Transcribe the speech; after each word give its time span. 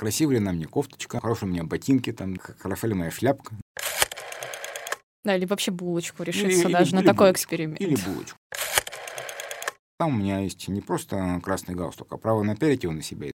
красивая 0.00 0.36
ли 0.36 0.40
на 0.40 0.52
мне 0.52 0.64
кофточка, 0.64 1.20
хорошие 1.20 1.46
у 1.46 1.52
меня 1.52 1.62
ботинки, 1.62 2.10
там, 2.10 2.38
хорошая 2.58 2.88
ли 2.88 2.94
моя 2.94 3.10
шляпка. 3.10 3.54
Да, 5.26 5.36
или 5.36 5.44
вообще 5.44 5.72
булочку 5.72 6.22
решиться 6.22 6.68
или, 6.68 6.72
даже 6.72 6.92
или, 6.92 6.94
на 6.94 7.00
или 7.00 7.06
такой 7.06 7.26
булочку, 7.26 7.42
эксперимент. 7.42 7.80
Или 7.82 7.96
булочку. 7.96 8.38
Там 9.98 10.14
у 10.14 10.18
меня 10.18 10.38
есть 10.38 10.66
не 10.68 10.80
просто 10.80 11.38
красный 11.44 11.74
галстук, 11.74 12.10
а 12.14 12.16
право 12.16 12.42
напялить 12.42 12.82
его 12.82 12.94
на 12.94 13.02
себя. 13.02 13.30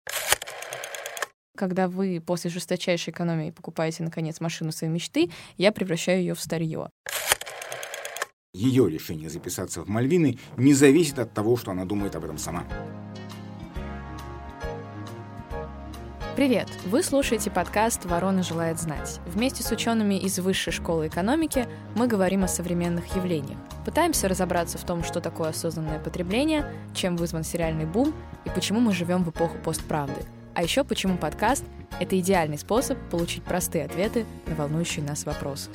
Когда 1.56 1.88
вы 1.88 2.20
после 2.20 2.50
жесточайшей 2.50 3.12
экономии 3.12 3.52
покупаете, 3.52 4.02
наконец, 4.02 4.38
машину 4.40 4.70
своей 4.70 4.92
мечты, 4.92 5.30
я 5.56 5.72
превращаю 5.72 6.20
ее 6.20 6.34
в 6.34 6.40
старье. 6.40 6.90
Ее 8.52 8.90
решение 8.90 9.30
записаться 9.30 9.80
в 9.80 9.88
Мальвины 9.88 10.38
не 10.58 10.74
зависит 10.74 11.18
от 11.18 11.32
того, 11.32 11.56
что 11.56 11.70
она 11.70 11.86
думает 11.86 12.14
об 12.16 12.26
этом 12.26 12.36
сама. 12.36 12.66
Привет! 16.40 16.68
Вы 16.86 17.02
слушаете 17.02 17.50
подкаст 17.50 18.06
«Ворона 18.06 18.42
желает 18.42 18.80
знать». 18.80 19.20
Вместе 19.26 19.62
с 19.62 19.70
учеными 19.72 20.14
из 20.14 20.38
Высшей 20.38 20.72
школы 20.72 21.08
экономики 21.08 21.68
мы 21.94 22.06
говорим 22.06 22.44
о 22.44 22.48
современных 22.48 23.14
явлениях. 23.14 23.58
Пытаемся 23.84 24.26
разобраться 24.26 24.78
в 24.78 24.84
том, 24.84 25.04
что 25.04 25.20
такое 25.20 25.50
осознанное 25.50 25.98
потребление, 25.98 26.64
чем 26.94 27.18
вызван 27.18 27.44
сериальный 27.44 27.84
бум 27.84 28.14
и 28.46 28.48
почему 28.48 28.80
мы 28.80 28.94
живем 28.94 29.22
в 29.22 29.28
эпоху 29.28 29.58
постправды. 29.58 30.22
А 30.54 30.62
еще 30.62 30.82
почему 30.82 31.18
подкаст— 31.18 31.66
это 32.00 32.18
идеальный 32.18 32.56
способ 32.56 32.96
получить 33.10 33.42
простые 33.42 33.84
ответы 33.84 34.24
на 34.46 34.54
волнующие 34.54 35.04
нас 35.04 35.26
вопросы. 35.26 35.68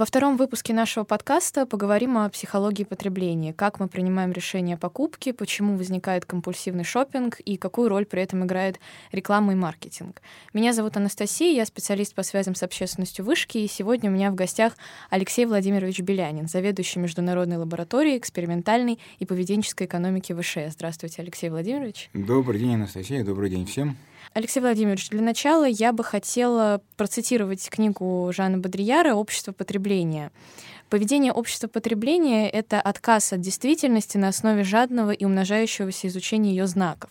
Во 0.00 0.06
втором 0.06 0.38
выпуске 0.38 0.72
нашего 0.72 1.04
подкаста 1.04 1.66
поговорим 1.66 2.16
о 2.16 2.30
психологии 2.30 2.84
потребления, 2.84 3.52
как 3.52 3.80
мы 3.80 3.86
принимаем 3.86 4.32
решения 4.32 4.76
о 4.76 4.78
покупке, 4.78 5.34
почему 5.34 5.76
возникает 5.76 6.24
компульсивный 6.24 6.84
шопинг 6.84 7.38
и 7.40 7.58
какую 7.58 7.90
роль 7.90 8.06
при 8.06 8.22
этом 8.22 8.42
играет 8.46 8.80
реклама 9.12 9.52
и 9.52 9.56
маркетинг. 9.56 10.22
Меня 10.54 10.72
зовут 10.72 10.96
Анастасия, 10.96 11.54
я 11.54 11.66
специалист 11.66 12.14
по 12.14 12.22
связям 12.22 12.54
с 12.54 12.62
общественностью 12.62 13.26
вышки, 13.26 13.58
и 13.58 13.68
сегодня 13.68 14.08
у 14.08 14.14
меня 14.14 14.30
в 14.30 14.34
гостях 14.34 14.72
Алексей 15.10 15.44
Владимирович 15.44 16.00
Белянин, 16.00 16.48
заведующий 16.48 16.98
международной 16.98 17.58
лабораторией 17.58 18.16
экспериментальной 18.16 18.98
и 19.18 19.26
поведенческой 19.26 19.86
экономики 19.86 20.32
ВШЭ. 20.32 20.70
Здравствуйте, 20.70 21.20
Алексей 21.20 21.50
Владимирович. 21.50 22.08
Добрый 22.14 22.58
день, 22.58 22.76
Анастасия, 22.76 23.22
добрый 23.22 23.50
день 23.50 23.66
всем. 23.66 23.98
Алексей 24.32 24.60
Владимирович, 24.60 25.08
для 25.10 25.22
начала 25.22 25.66
я 25.66 25.92
бы 25.92 26.04
хотела 26.04 26.80
процитировать 26.96 27.68
книгу 27.68 28.30
Жанна 28.32 28.58
Бодрияра 28.58 29.14
«Общество 29.14 29.50
потребления». 29.52 30.30
Поведение 30.88 31.32
общества 31.32 31.66
потребления— 31.66 32.48
это 32.50 32.80
отказ 32.80 33.32
от 33.32 33.40
действительности 33.40 34.18
на 34.18 34.28
основе 34.28 34.62
жадного 34.62 35.10
и 35.10 35.24
умножающегося 35.24 36.08
изучения 36.08 36.50
ее 36.50 36.66
знаков. 36.66 37.10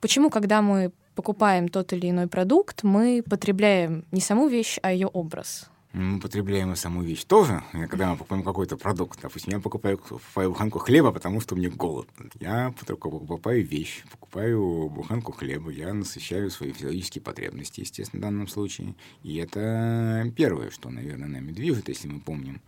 Почему, 0.00 0.30
когда 0.30 0.62
мы 0.62 0.92
покупаем 1.14 1.68
тот 1.68 1.92
или 1.92 2.10
иной 2.10 2.28
продукт, 2.28 2.82
мы 2.82 3.22
потребляем 3.28 4.04
не 4.12 4.20
саму 4.20 4.46
вещь, 4.48 4.78
а 4.82 4.92
ее 4.92 5.08
образ? 5.08 5.68
Мы 5.92 6.20
потребляем 6.20 6.76
саму 6.76 7.02
вещь 7.02 7.24
тоже. 7.24 7.62
Когда 7.72 8.10
мы 8.10 8.16
покупаем 8.16 8.42
какой-то 8.42 8.76
продукт, 8.76 9.20
допустим, 9.20 9.52
я 9.54 9.60
покупаю, 9.60 9.98
покупаю 9.98 10.50
буханку 10.50 10.78
хлеба, 10.78 11.10
потому 11.10 11.40
что 11.40 11.56
мне 11.56 11.68
голодно. 11.68 12.30
Я 12.38 12.72
покупаю 12.78 13.64
вещь, 13.64 14.04
покупаю 14.10 14.88
буханку 14.88 15.32
хлеба, 15.32 15.70
я 15.70 15.92
насыщаю 15.92 16.50
свои 16.50 16.72
физиологические 16.72 17.22
потребности, 17.22 17.80
естественно, 17.80 18.20
в 18.20 18.22
данном 18.22 18.48
случае. 18.48 18.94
И 19.22 19.36
это 19.36 20.30
первое, 20.36 20.70
что, 20.70 20.90
наверное, 20.90 21.28
нами 21.28 21.52
движет, 21.52 21.88
если 21.88 22.08
мы 22.08 22.20
помним 22.20 22.60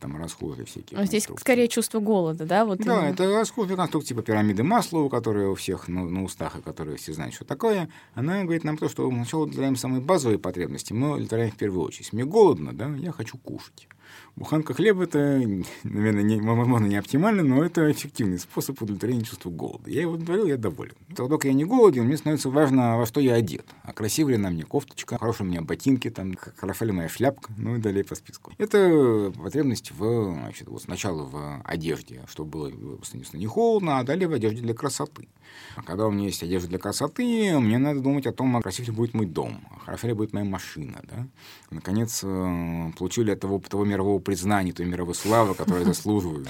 там 0.00 0.16
расхожие 0.16 0.64
всякие 0.64 0.98
Но 0.98 1.06
здесь 1.06 1.28
скорее 1.38 1.68
чувство 1.68 2.00
голода, 2.00 2.44
да? 2.44 2.64
Вот 2.64 2.78
да, 2.78 3.00
именно. 3.00 3.12
это 3.12 3.38
расхожие 3.38 3.76
конструкции 3.76 4.08
типа 4.08 4.22
пирамиды 4.22 4.62
Маслоу, 4.62 5.08
которые 5.08 5.48
у 5.48 5.54
всех 5.54 5.88
на, 5.88 6.04
на 6.04 6.24
устах, 6.24 6.56
и 6.56 6.62
которые 6.62 6.96
все 6.96 7.12
знают, 7.12 7.34
что 7.34 7.44
такое. 7.44 7.88
Она 8.14 8.42
говорит 8.42 8.64
нам 8.64 8.76
то, 8.76 8.88
что 8.88 9.08
сначала 9.10 9.42
удовлетворяем 9.42 9.76
самые 9.76 10.00
базовые 10.00 10.38
потребности, 10.38 10.92
мы 10.92 11.12
удовлетворяем 11.12 11.52
в 11.52 11.56
первую 11.56 11.84
очередь. 11.84 12.12
Мне 12.12 12.24
голодно, 12.24 12.63
трудно, 12.64 12.72
да, 12.72 12.96
я 12.96 13.12
хочу 13.12 13.38
кушать. 13.38 13.88
Буханка 14.36 14.74
хлеба 14.74 15.04
это, 15.04 15.18
наверное, 15.84 16.22
не, 16.22 16.40
возможно, 16.40 16.86
не 16.86 16.96
оптимально, 16.96 17.42
но 17.42 17.64
это 17.64 17.90
эффективный 17.90 18.38
способ 18.38 18.80
удовлетворения 18.82 19.22
чувства 19.22 19.50
голода. 19.50 19.90
Я 19.90 20.02
его 20.02 20.12
удовлетворил, 20.12 20.46
я 20.46 20.56
доволен. 20.56 20.94
Только 21.14 21.48
я 21.48 21.54
не 21.54 21.64
голоден, 21.64 22.04
мне 22.04 22.16
становится 22.16 22.50
важно, 22.50 22.98
во 22.98 23.06
что 23.06 23.20
я 23.20 23.34
одет. 23.34 23.66
А 23.82 23.92
красивая 23.92 24.34
ли 24.34 24.38
на 24.38 24.50
мне 24.50 24.64
кофточка, 24.64 25.18
хорошие 25.18 25.46
у 25.46 25.50
меня 25.50 25.62
ботинки, 25.62 26.10
там, 26.10 26.34
хороша 26.56 26.84
ли 26.84 26.92
моя 26.92 27.08
шляпка, 27.08 27.52
ну 27.56 27.76
и 27.76 27.78
далее 27.78 28.04
по 28.04 28.14
списку. 28.14 28.52
Это 28.58 29.32
потребность 29.36 29.92
в, 29.92 30.34
значит, 30.34 30.68
вот 30.68 30.82
сначала 30.82 31.22
в 31.22 31.60
одежде, 31.64 32.22
чтобы 32.28 32.50
было, 32.50 32.98
соответственно, 33.02 33.40
не 33.40 33.46
холодно, 33.46 33.98
а 33.98 34.04
далее 34.04 34.28
в 34.28 34.32
одежде 34.32 34.62
для 34.62 34.74
красоты. 34.74 35.28
А 35.76 35.82
когда 35.82 36.06
у 36.06 36.10
меня 36.10 36.26
есть 36.26 36.42
одежда 36.42 36.68
для 36.68 36.78
красоты, 36.78 37.58
мне 37.58 37.78
надо 37.78 38.00
думать 38.00 38.26
о 38.26 38.32
том, 38.32 38.56
а 38.56 38.62
красив 38.62 38.86
ли 38.86 38.92
будет 38.92 39.14
мой 39.14 39.26
дом, 39.26 39.60
а 39.70 39.80
хороша 39.80 40.08
ли 40.08 40.14
будет 40.14 40.32
моя 40.32 40.44
машина, 40.44 41.00
да. 41.04 41.26
Наконец, 41.70 42.20
э, 42.22 42.92
получили 42.98 43.30
от 43.30 43.40
того, 43.40 43.60
того 43.60 43.84
мирового 43.94 44.18
признания, 44.20 44.72
той 44.72 44.86
мировой 44.86 45.14
славы, 45.14 45.54
которую 45.54 45.86
я 45.86 45.92
заслуживаю, 45.94 46.46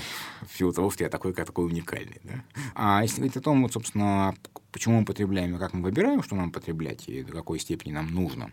в 0.49 0.56
силу 0.56 0.72
того, 0.72 0.91
что 0.91 1.05
я 1.05 1.10
такой, 1.10 1.32
как 1.32 1.47
такой 1.47 1.66
уникальный. 1.66 2.21
Да? 2.25 2.44
А 2.75 3.03
если 3.03 3.16
говорить 3.16 3.37
о 3.37 3.41
том, 3.41 3.62
вот, 3.62 3.72
собственно, 3.72 4.34
почему 4.72 5.00
мы 5.00 5.05
потребляем 5.05 5.54
и 5.54 5.59
как 5.59 5.75
мы 5.75 5.83
выбираем, 5.83 6.22
что 6.22 6.34
нам 6.34 6.50
потреблять, 6.50 7.09
и 7.09 7.22
до 7.22 7.33
какой 7.33 7.59
степени 7.59 7.93
нам 7.93 8.09
нужно 8.09 8.50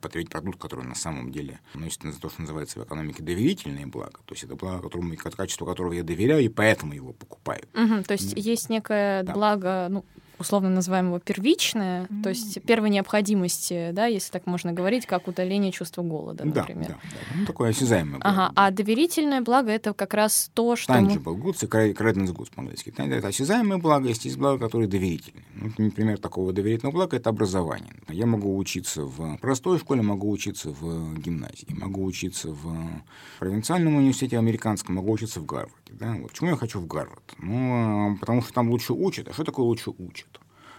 потребить 0.00 0.28
продукт, 0.28 0.60
который 0.60 0.84
на 0.84 0.94
самом 0.94 1.32
деле 1.32 1.60
носит 1.72 2.02
то, 2.20 2.28
что 2.28 2.42
называется 2.42 2.78
в 2.78 2.84
экономике 2.84 3.22
доверительное 3.22 3.86
благо. 3.86 4.18
То 4.26 4.34
есть 4.34 4.44
это 4.44 4.54
благо, 4.54 4.82
которому, 4.82 5.16
качеству 5.16 5.66
которого 5.66 5.94
я 5.94 6.02
доверяю, 6.02 6.44
и 6.44 6.48
поэтому 6.48 6.92
его 6.92 7.14
покупаю. 7.14 7.62
Угу, 7.72 8.02
то 8.02 8.12
есть 8.12 8.34
есть 8.36 8.68
некое 8.68 9.22
да. 9.22 9.32
благо, 9.32 9.86
ну, 9.88 10.04
условно 10.38 10.70
называем 10.70 11.06
его 11.06 11.18
первичное, 11.18 12.04
mm-hmm. 12.04 12.22
то 12.22 12.28
есть 12.28 12.62
первой 12.62 12.90
необходимости, 12.90 13.90
да, 13.92 14.06
если 14.06 14.30
так 14.32 14.46
можно 14.46 14.72
говорить, 14.72 15.06
как 15.06 15.28
удаление 15.28 15.72
чувства 15.72 16.02
голода, 16.02 16.44
например. 16.44 16.88
Да, 16.88 16.94
да, 16.94 17.08
да. 17.10 17.36
Ну, 17.40 17.46
такое 17.46 17.70
осязаемое 17.70 18.18
благо. 18.18 18.28
Ага, 18.28 18.52
а 18.56 18.70
доверительное 18.70 19.40
благо— 19.40 19.70
это 19.72 19.94
как 19.94 20.14
раз 20.14 20.50
то, 20.54 20.76
что... 20.76 20.92
Tangible 20.92 21.36
goods 21.36 21.64
и 21.64 21.92
credence 21.92 22.34
goods 22.34 22.52
по-английски. 22.54 22.92
Это 22.96 23.28
осязаемое 23.28 23.78
благо, 23.78 24.08
есть, 24.08 24.24
есть 24.24 24.36
благо, 24.38 24.58
которое 24.58 24.86
доверительное. 24.88 25.44
Ну, 25.54 25.70
например, 25.78 26.18
такого 26.18 26.52
доверительного 26.52 26.94
блага— 26.94 27.16
это 27.18 27.30
образование. 27.30 27.94
Я 28.08 28.26
могу 28.26 28.56
учиться 28.56 29.04
в 29.04 29.36
простой 29.38 29.78
школе, 29.78 30.02
могу 30.02 30.30
учиться 30.30 30.70
в 30.70 31.18
гимназии, 31.18 31.66
могу 31.68 32.04
учиться 32.04 32.52
в 32.52 33.02
провинциальном 33.38 33.96
университете 33.96 34.38
американском, 34.38 34.96
могу 34.96 35.12
учиться 35.12 35.40
в 35.40 35.46
Гарварде. 35.46 35.74
Да? 35.92 36.14
Вот 36.20 36.30
почему 36.30 36.50
я 36.50 36.56
хочу 36.56 36.80
в 36.80 36.86
Гарвард? 36.86 37.34
Ну, 37.38 38.16
потому 38.20 38.42
что 38.42 38.52
там 38.52 38.70
лучше 38.70 38.92
учат. 38.92 39.28
А 39.28 39.32
что 39.32 39.44
такое 39.44 39.64
лучше 39.64 39.90
учат? 39.90 40.33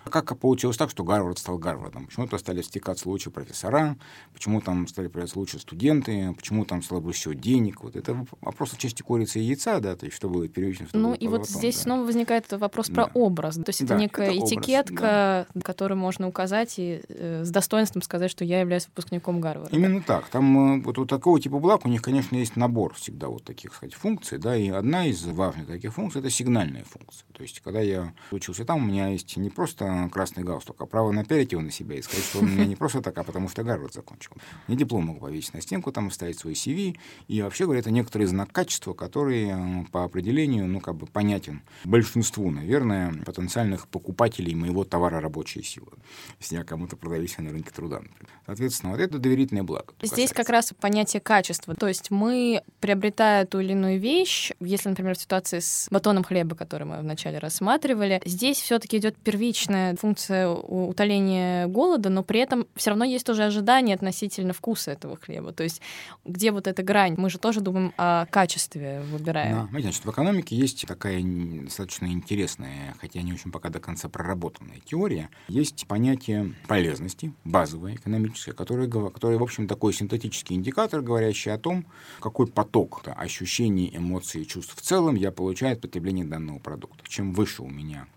Как 0.10 0.38
получилось 0.38 0.78
так, 0.78 0.90
что 0.90 1.04
Гарвард 1.04 1.40
стал 1.40 1.58
Гарвардом? 1.58 2.06
Почему-то 2.06 2.38
стали 2.38 2.62
стекаться 2.62 3.10
лучше 3.10 3.32
профессора, 3.32 3.98
почему 4.34 4.62
там 4.62 4.88
стали 4.88 5.08
появляться 5.08 5.40
лучше 5.40 5.60
студенты, 5.60 6.34
почему 6.36 6.66
там 6.66 6.84
стало 6.84 7.00
больше 7.00 7.22
всего 7.22 7.34
денег. 7.34 7.84
Вот 7.84 7.96
это 7.96 8.26
вопрос 8.42 8.76
части 8.78 9.02
курицы 9.02 9.40
и 9.40 9.44
яйца, 9.44 9.80
да, 9.80 9.96
то 9.96 10.06
есть 10.06 10.16
что 10.16 10.30
было 10.30 10.48
первично, 10.48 10.88
что 10.88 10.98
Ну 10.98 11.10
было 11.10 11.14
и 11.16 11.28
вот 11.28 11.42
потом, 11.42 11.56
здесь 11.56 11.76
да. 11.76 11.82
снова 11.82 12.06
возникает 12.06 12.52
вопрос 12.52 12.88
да. 12.88 12.94
про 12.94 13.12
образ. 13.14 13.56
То 13.56 13.64
есть 13.68 13.82
это 13.82 13.96
да, 13.96 14.00
некая 14.00 14.32
это 14.32 14.46
этикетка, 14.46 15.48
да. 15.54 15.62
которую 15.62 15.98
можно 15.98 16.28
указать 16.28 16.76
и 16.78 17.02
э, 17.08 17.44
с 17.44 17.50
достоинством 17.50 18.02
сказать, 18.02 18.30
что 18.30 18.46
я 18.46 18.60
являюсь 18.60 18.86
выпускником 18.88 19.42
Гарварда. 19.42 19.76
Именно 19.76 20.02
так. 20.02 20.28
Там 20.30 20.80
э, 20.80 20.84
вот 20.84 20.98
у 20.98 21.06
такого 21.06 21.40
типа 21.40 21.60
благ 21.60 21.86
у 21.86 21.90
них, 21.90 22.02
конечно, 22.02 22.36
есть 22.36 22.56
набор 22.56 22.94
всегда 22.94 23.28
вот 23.28 23.44
таких, 23.44 23.74
сказать, 23.74 23.94
функций, 23.94 24.38
да, 24.38 24.56
и 24.56 24.70
одна 24.70 25.08
из 25.08 25.26
важных 25.26 25.68
таких 25.68 25.94
функций— 25.94 26.20
это 26.22 26.30
сигнальная 26.30 26.84
функция. 26.84 27.26
То 27.34 27.42
есть 27.42 27.60
когда 27.62 27.82
я 27.82 28.14
учился 28.32 28.66
там, 28.66 28.84
у 28.84 28.86
меня 28.86 29.08
есть 29.08 29.36
не 29.38 29.50
просто 29.50 29.95
красный 30.12 30.44
галстук, 30.44 30.82
а 30.82 30.86
право 30.86 31.12
напялить 31.12 31.52
его 31.52 31.62
на 31.62 31.72
себя 31.72 31.96
и 31.96 32.02
сказать, 32.02 32.26
что 32.26 32.40
он 32.40 32.46
у 32.46 32.48
меня 32.50 32.66
не 32.66 32.76
просто 32.76 33.02
так, 33.02 33.18
а 33.18 33.24
потому 33.24 33.50
что 33.50 33.64
Гарвард 33.64 33.94
закончил. 33.94 34.32
Не 34.68 34.76
диплом 34.76 35.06
могу 35.06 35.20
повесить 35.20 35.54
на 35.54 35.62
стенку, 35.62 35.92
там 35.92 36.08
оставить 36.08 36.40
свой 36.40 36.54
CV. 36.54 36.98
И 37.28 37.42
вообще 37.42 37.66
говоря, 37.66 37.80
это 37.80 37.92
некоторый 37.92 38.26
знак 38.26 38.52
качества, 38.52 38.94
который 38.94 39.48
э, 39.50 39.86
по 39.92 40.04
определению, 40.04 40.68
ну, 40.68 40.80
как 40.80 40.96
бы 40.96 41.08
понятен 41.08 41.62
большинству, 41.84 42.52
наверное, 42.52 43.14
потенциальных 43.26 43.88
покупателей 43.88 44.56
моего 44.56 44.84
товара 44.84 45.20
рабочей 45.20 45.64
силы. 45.64 45.92
Если 46.40 46.56
я 46.56 46.64
кому-то 46.64 46.96
продаюсь 46.96 47.38
на 47.38 47.52
рынке 47.52 47.72
труда. 47.72 47.98
Например. 47.98 48.30
Соответственно, 48.46 48.91
вот 48.91 49.02
это 49.02 49.18
доверительное 49.18 49.64
благо. 49.64 49.94
Здесь 50.02 50.32
как 50.32 50.50
раз 50.50 50.74
понятие 50.80 51.20
качества. 51.20 51.76
То 51.76 51.88
есть 51.88 52.12
мы, 52.12 52.62
приобретая 52.80 53.46
ту 53.46 53.59
или 53.59 53.72
иную 53.72 54.00
вещь, 54.00 54.52
если, 54.59 54.90
например, 54.90 55.16
в 55.16 55.20
ситуации 55.20 55.59
с 55.59 55.88
батоном 55.90 56.24
хлеба, 56.24 56.56
который 56.56 56.86
мы 56.86 57.00
вначале 57.00 57.40
рассматривали, 57.40 58.22
здесь 58.26 58.59
все-таки 58.59 58.98
идет 58.98 59.18
первичное 59.18 59.84
функция 59.99 60.49
утоления 60.49 61.67
голода, 61.67 62.09
но 62.09 62.23
при 62.23 62.40
этом 62.40 62.67
все 62.76 62.91
равно 62.91 63.05
есть 63.05 63.26
тоже 63.26 63.43
ожидание 63.43 63.96
относительно 63.96 64.53
вкуса 64.53 64.91
этого 64.91 65.17
хлеба. 65.17 65.52
То 65.52 65.64
есть 65.64 65.82
где 66.26 66.52
вот 66.52 66.67
эта 66.67 66.84
грань? 66.84 67.16
Мы 67.17 67.29
же 67.29 67.37
тоже 67.37 67.61
думаем 67.61 67.93
о 67.97 68.26
качестве, 68.28 69.02
выбираем. 69.11 69.70
Да, 69.72 69.79
значит, 69.79 70.05
в 70.05 70.11
экономике 70.11 70.55
есть 70.55 70.85
такая 70.87 71.22
достаточно 71.23 72.08
интересная, 72.08 72.96
хотя 72.99 73.22
не 73.22 73.34
очень 73.34 73.52
пока 73.52 73.70
до 73.70 73.79
конца 73.79 74.09
проработанная 74.09 74.79
теория. 74.85 75.29
Есть 75.47 75.85
понятие 75.88 76.53
полезности, 76.67 77.34
базовое 77.43 77.96
экономическое, 77.96 78.53
которое, 78.53 78.90
которое 78.90 79.38
в 79.38 79.43
общем, 79.43 79.67
такой 79.67 79.93
синтетический 79.93 80.55
индикатор, 80.55 81.02
говорящий 81.02 81.52
о 81.52 81.58
том, 81.58 81.85
какой 82.20 82.47
поток 82.47 83.03
ощущений, 83.05 83.91
эмоций 83.96 84.41
и 84.41 84.47
чувств 84.47 84.76
в 84.76 84.81
целом 84.81 85.16
я 85.16 85.31
получаю 85.31 85.73
от 85.73 85.81
потребления 85.81 86.26
данного 86.26 86.59
продукта. 86.59 87.03
Чем 87.08 87.34
выше 87.34 87.64
у 87.64 87.70
меня 87.70 88.08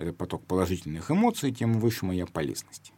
этот 0.00 0.16
поток 0.16 0.44
положительных 0.46 1.10
эмоций, 1.10 1.52
тем 1.52 1.78
выше 1.78 2.06
моя 2.06 2.26
полезность. 2.26 2.92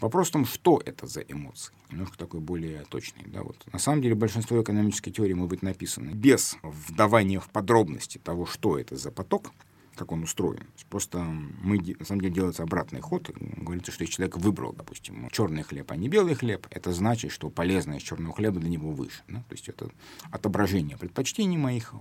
Вопрос 0.00 0.28
в 0.28 0.32
том, 0.32 0.46
что 0.46 0.80
это 0.84 1.06
за 1.06 1.20
эмоции. 1.20 1.74
Немножко 1.90 2.16
такой 2.16 2.40
более 2.40 2.84
точный. 2.88 3.24
Да, 3.26 3.42
вот. 3.42 3.56
На 3.70 3.78
самом 3.78 4.00
деле 4.00 4.14
большинство 4.14 4.60
экономической 4.62 5.10
теории 5.10 5.34
может 5.34 5.50
быть 5.50 5.62
написано 5.62 6.10
без 6.12 6.56
вдавания 6.62 7.38
в 7.38 7.50
подробности 7.50 8.16
того, 8.16 8.46
что 8.46 8.78
это 8.78 8.96
за 8.96 9.10
поток, 9.10 9.52
как 9.96 10.12
он 10.12 10.22
устроен. 10.22 10.66
Просто 10.88 11.18
мы, 11.18 11.78
на 11.98 12.04
самом 12.04 12.20
деле 12.20 12.34
делается 12.34 12.62
обратный 12.62 13.00
ход. 13.00 13.30
Говорится, 13.30 13.92
что 13.92 14.02
если 14.02 14.14
человек 14.16 14.36
выбрал, 14.36 14.72
допустим, 14.72 15.28
черный 15.30 15.62
хлеб, 15.62 15.90
а 15.90 15.96
не 15.96 16.08
белый 16.08 16.34
хлеб, 16.34 16.66
это 16.70 16.92
значит, 16.92 17.32
что 17.32 17.50
полезность 17.50 18.06
черного 18.06 18.34
хлеба 18.34 18.60
для 18.60 18.70
него 18.70 18.90
выше. 18.92 19.22
Да? 19.28 19.42
То 19.48 19.54
есть 19.54 19.68
это 19.68 19.90
отображение 20.30 20.96
предпочтений 20.96 21.56
моих, 21.56 21.94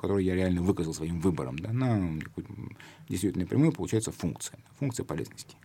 которые 0.00 0.26
я 0.26 0.34
реально 0.34 0.62
выказал 0.62 0.94
своим 0.94 1.20
выбором, 1.20 1.58
да, 1.58 1.72
на 1.72 2.20
действительно 3.08 3.46
прямую 3.46 3.72
получается 3.72 4.12
функция, 4.12 4.58
функция 4.78 5.04
полезности. 5.04 5.56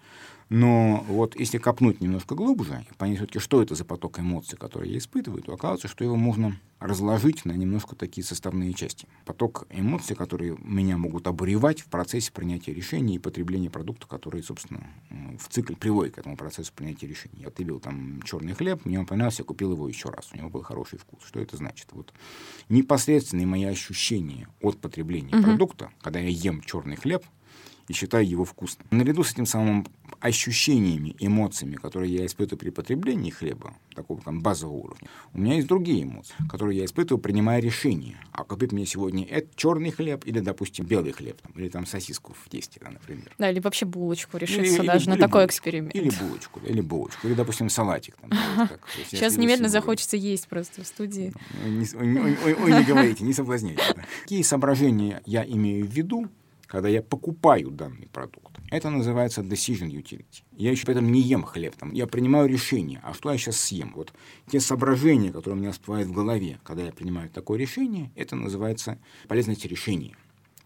Но 0.49 1.05
вот 1.07 1.39
если 1.39 1.59
копнуть 1.59 2.01
немножко 2.01 2.33
глубже, 2.33 2.83
понять 2.97 3.17
все-таки, 3.17 3.39
что 3.39 3.61
это 3.61 3.75
за 3.75 3.85
поток 3.85 4.19
эмоций, 4.19 4.57
которые 4.57 4.93
я 4.93 4.97
испытываю, 4.97 5.43
то 5.43 5.53
оказывается, 5.53 5.87
что 5.87 6.03
его 6.03 6.15
можно 6.15 6.59
разложить 6.79 7.45
на 7.45 7.51
немножко 7.51 7.95
такие 7.95 8.25
составные 8.25 8.73
части. 8.73 9.07
Поток 9.25 9.67
эмоций, 9.69 10.15
которые 10.15 10.57
меня 10.59 10.97
могут 10.97 11.27
обуревать 11.27 11.81
в 11.81 11.85
процессе 11.85 12.31
принятия 12.31 12.73
решений 12.73 13.15
и 13.15 13.19
потребления 13.19 13.69
продукта, 13.69 14.07
который, 14.07 14.41
собственно, 14.41 14.87
в 15.37 15.49
цикле 15.49 15.75
приводит 15.75 16.15
к 16.15 16.17
этому 16.19 16.35
процессу 16.35 16.71
принятия 16.73 17.05
решений. 17.05 17.41
Я 17.41 17.49
потребил 17.49 17.79
там 17.79 18.21
черный 18.23 18.53
хлеб, 18.53 18.85
мне 18.85 18.99
он 18.99 19.05
понравился, 19.05 19.41
я 19.41 19.45
купил 19.45 19.73
его 19.73 19.87
еще 19.87 20.09
раз, 20.09 20.29
у 20.33 20.37
него 20.37 20.49
был 20.49 20.61
хороший 20.63 20.97
вкус. 20.97 21.19
Что 21.27 21.39
это 21.39 21.57
значит? 21.57 21.89
Вот 21.91 22.13
непосредственные 22.69 23.45
мои 23.45 23.65
ощущения 23.65 24.47
от 24.61 24.79
потребления 24.79 25.31
mm-hmm. 25.31 25.43
продукта, 25.43 25.91
когда 26.01 26.19
я 26.19 26.29
ем 26.29 26.61
черный 26.61 26.95
хлеб, 26.95 27.23
и 27.89 27.93
считаю 27.93 28.25
его 28.25 28.45
вкусным. 28.45 28.87
Наряду 28.91 29.23
с 29.23 29.33
этим 29.33 29.45
самым 29.45 29.85
ощущениями, 30.19 31.15
эмоциями, 31.19 31.75
которые 31.75 32.13
я 32.13 32.25
испытываю 32.25 32.59
при 32.59 32.69
потреблении 32.69 33.31
хлеба, 33.31 33.73
такого 33.95 34.21
там 34.21 34.41
базового 34.41 34.77
уровня, 34.77 35.09
у 35.33 35.39
меня 35.39 35.55
есть 35.55 35.67
другие 35.67 36.03
эмоции, 36.03 36.35
которые 36.49 36.79
я 36.79 36.85
испытываю, 36.85 37.19
принимая 37.19 37.59
решение, 37.59 38.17
а 38.31 38.43
купить 38.43 38.71
мне 38.71 38.85
сегодня 38.85 39.25
это 39.25 39.49
черный 39.55 39.91
хлеб 39.91 40.25
или, 40.25 40.39
допустим, 40.39 40.85
белый 40.85 41.13
хлеб, 41.13 41.41
там, 41.41 41.51
или 41.53 41.69
там 41.69 41.85
сосиску 41.85 42.33
в 42.33 42.49
тесте, 42.49 42.79
да, 42.83 42.91
например. 42.91 43.33
Да, 43.39 43.49
или 43.49 43.59
вообще 43.59 43.85
булочку 43.85 44.37
решиться 44.37 44.81
или, 44.81 44.87
даже 44.87 45.05
или, 45.05 45.09
на 45.09 45.13
или 45.13 45.21
такой 45.21 45.41
булочку, 45.41 45.57
эксперимент. 45.57 45.95
Или 45.95 46.11
булочку, 46.11 46.59
или 46.59 46.81
булочку, 46.81 47.27
или, 47.27 47.33
допустим, 47.33 47.69
салатик. 47.69 48.15
Там, 48.17 48.29
как, 48.67 48.81
Сейчас 49.09 49.35
немедленно 49.35 49.69
захочется 49.69 50.15
есть 50.15 50.47
просто 50.47 50.83
в 50.83 50.87
студии. 50.87 51.33
Ой, 51.65 52.55
ой, 52.55 52.71
не 52.71 52.83
говорите, 52.83 53.23
не 53.23 53.33
соблазняйте. 53.33 53.81
Какие 54.21 54.43
соображения 54.43 55.23
я 55.25 55.43
имею 55.43 55.87
в 55.87 55.89
виду, 55.89 56.29
когда 56.69 56.87
я 56.87 57.01
покупаю 57.01 57.71
данный 57.71 58.07
продукт. 58.07 58.59
Это 58.69 58.89
называется 58.91 59.41
decision 59.41 59.89
utility. 59.89 60.43
Я 60.51 60.69
еще 60.71 60.85
поэтому 60.85 61.09
не 61.09 61.21
ем 61.21 61.43
хлеб, 61.43 61.75
там, 61.75 61.91
я 61.91 62.05
принимаю 62.05 62.47
решение, 62.47 63.01
а 63.03 63.13
что 63.13 63.31
я 63.31 63.37
сейчас 63.37 63.59
съем. 63.59 63.91
Вот 63.95 64.13
те 64.47 64.59
соображения, 64.59 65.31
которые 65.31 65.57
у 65.57 65.61
меня 65.61 65.71
всплывают 65.71 66.07
в 66.07 66.13
голове, 66.13 66.59
когда 66.63 66.83
я 66.83 66.91
принимаю 66.91 67.29
такое 67.29 67.57
решение, 67.57 68.11
это 68.15 68.35
называется 68.35 68.99
полезность 69.27 69.65
решения. 69.65 70.15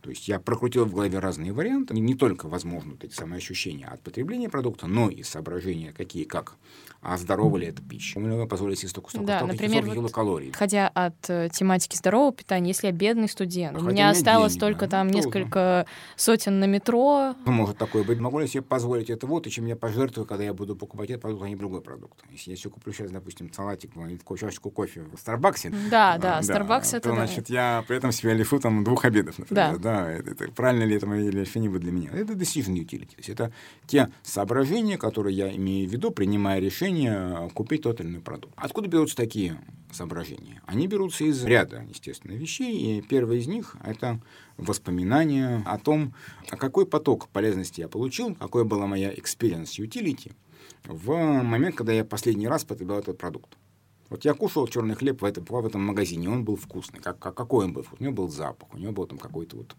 То 0.03 0.09
есть 0.09 0.27
я 0.27 0.38
прокрутил 0.38 0.83
в 0.83 0.94
голове 0.94 1.17
разные 1.19 1.53
варианты, 1.53 1.94
не 1.94 2.13
только, 2.13 2.50
возможно, 2.50 2.91
вот 2.91 3.05
эти 3.05 3.13
самые 3.13 3.38
ощущения 3.38 3.85
от 3.85 4.01
потребления 4.01 4.50
продукта, 4.50 4.85
но 4.85 5.09
и 5.09 5.23
соображения 5.23 5.94
какие, 5.94 6.25
как, 6.25 6.57
а 7.01 7.15
здорова 7.15 7.55
ли 7.55 7.67
эта 7.67 7.81
пища, 7.81 8.19
могу 8.19 8.45
позволить 8.45 8.79
себе 8.79 8.89
столько, 8.89 9.11
столько, 9.11 9.27
да, 9.27 9.38
столько 9.38 9.53
например, 9.53 9.85
вот, 9.85 9.94
килокалорий. 9.94 10.51
Ходя 10.51 10.89
от 10.89 11.15
э, 11.29 11.47
тематики 11.53 11.95
здорового 11.95 12.33
питания, 12.33 12.67
если 12.67 12.88
я 12.88 12.91
бедный 12.91 13.29
студент, 13.29 13.77
Хотя 13.77 13.88
у 13.88 13.89
меня 13.89 14.09
осталось 14.09 14.53
денег, 14.53 14.61
только 14.61 14.88
там 14.89 15.09
трудно. 15.09 15.25
несколько 15.25 15.85
сотен 16.17 16.59
на 16.59 16.65
метро. 16.65 17.35
Ну, 17.45 17.51
может 17.53 17.77
такое 17.77 18.03
быть. 18.03 18.19
Могу 18.19 18.39
ли 18.39 18.47
себе 18.47 18.61
позволить 18.61 19.09
это 19.09 19.25
вот, 19.25 19.47
и 19.47 19.51
чем 19.51 19.67
я 19.67 19.77
пожертвую, 19.77 20.27
когда 20.27 20.44
я 20.44 20.53
буду 20.53 20.75
покупать 20.75 21.11
этот 21.11 21.21
продукт, 21.21 21.44
а 21.45 21.47
не 21.47 21.55
другой 21.55 21.79
продукт. 21.79 22.19
Если 22.29 22.51
я 22.51 22.57
все 22.57 22.69
куплю 22.69 22.91
сейчас, 22.91 23.09
допустим, 23.09 23.53
салатик 23.53 23.95
или 23.95 24.19
чашечку 24.38 24.69
кофе 24.69 25.03
в 25.13 25.17
Старбаксе, 25.17 25.71
да, 25.89 26.17
да, 26.17 26.41
Starbucks 26.41 26.91
да, 26.91 26.97
это 26.97 27.09
то, 27.09 27.15
значит, 27.15 27.50
я 27.50 27.85
при 27.88 27.95
этом 27.95 28.11
себя 28.11 28.33
лишу 28.33 28.59
там 28.59 28.83
двух 28.83 29.05
обедов, 29.05 29.39
например. 29.39 29.77
Да. 29.77 29.77
да 29.77 29.92
это, 29.93 30.31
это 30.31 30.51
правильно 30.51 30.83
ли 30.83 30.95
это 30.95 31.05
решение 31.07 31.69
будет 31.69 31.81
для 31.81 31.91
меня. 31.91 32.09
Это 32.11 32.33
decision 32.33 32.75
utility. 32.75 33.11
То 33.11 33.17
есть 33.17 33.29
это 33.29 33.53
те 33.87 34.11
соображения, 34.23 34.97
которые 34.97 35.35
я 35.35 35.55
имею 35.55 35.87
в 35.89 35.91
виду, 35.91 36.11
принимая 36.11 36.59
решение 36.59 37.49
купить 37.53 37.83
тот 37.83 37.99
или 37.99 38.07
иной 38.07 38.21
продукт. 38.21 38.53
Откуда 38.57 38.87
берутся 38.87 39.15
такие 39.15 39.59
соображения? 39.91 40.61
Они 40.65 40.87
берутся 40.87 41.23
из 41.23 41.43
ряда, 41.43 41.85
естественно, 41.89 42.33
вещей. 42.33 42.97
И 42.97 43.01
первое 43.01 43.37
из 43.37 43.47
них— 43.47 43.75
это 43.83 44.19
воспоминания 44.57 45.63
о 45.65 45.77
том, 45.77 46.13
а 46.49 46.57
какой 46.57 46.85
поток 46.85 47.29
полезности 47.29 47.81
я 47.81 47.87
получил, 47.87 48.35
какой 48.35 48.65
была 48.65 48.87
моя 48.87 49.13
experience 49.13 49.79
utility 49.79 50.31
в 50.85 51.41
момент, 51.43 51.75
когда 51.75 51.93
я 51.93 52.03
последний 52.03 52.47
раз 52.47 52.63
потреблял 52.63 52.99
этот 52.99 53.17
продукт. 53.17 53.57
Вот 54.13 54.25
я 54.25 54.36
кушал 54.36 54.68
черный 54.68 54.94
хлеб 54.94 55.24
в 55.24 55.25
этом, 55.25 55.44
в 55.44 55.65
этом 55.65 55.83
магазине, 55.83 56.30
он 56.30 56.45
был 56.45 56.56
вкусный. 56.56 57.00
Как, 57.00 57.18
как, 57.18 57.33
какой 57.33 57.65
он 57.65 57.74
был? 57.74 57.83
У 58.00 58.04
него 58.04 58.13
был 58.13 58.30
запах, 58.30 58.71
у 58.71 58.77
него 58.77 58.92
был 58.92 59.07
там 59.07 59.18
какой-то 59.18 59.57
вот 59.57 59.75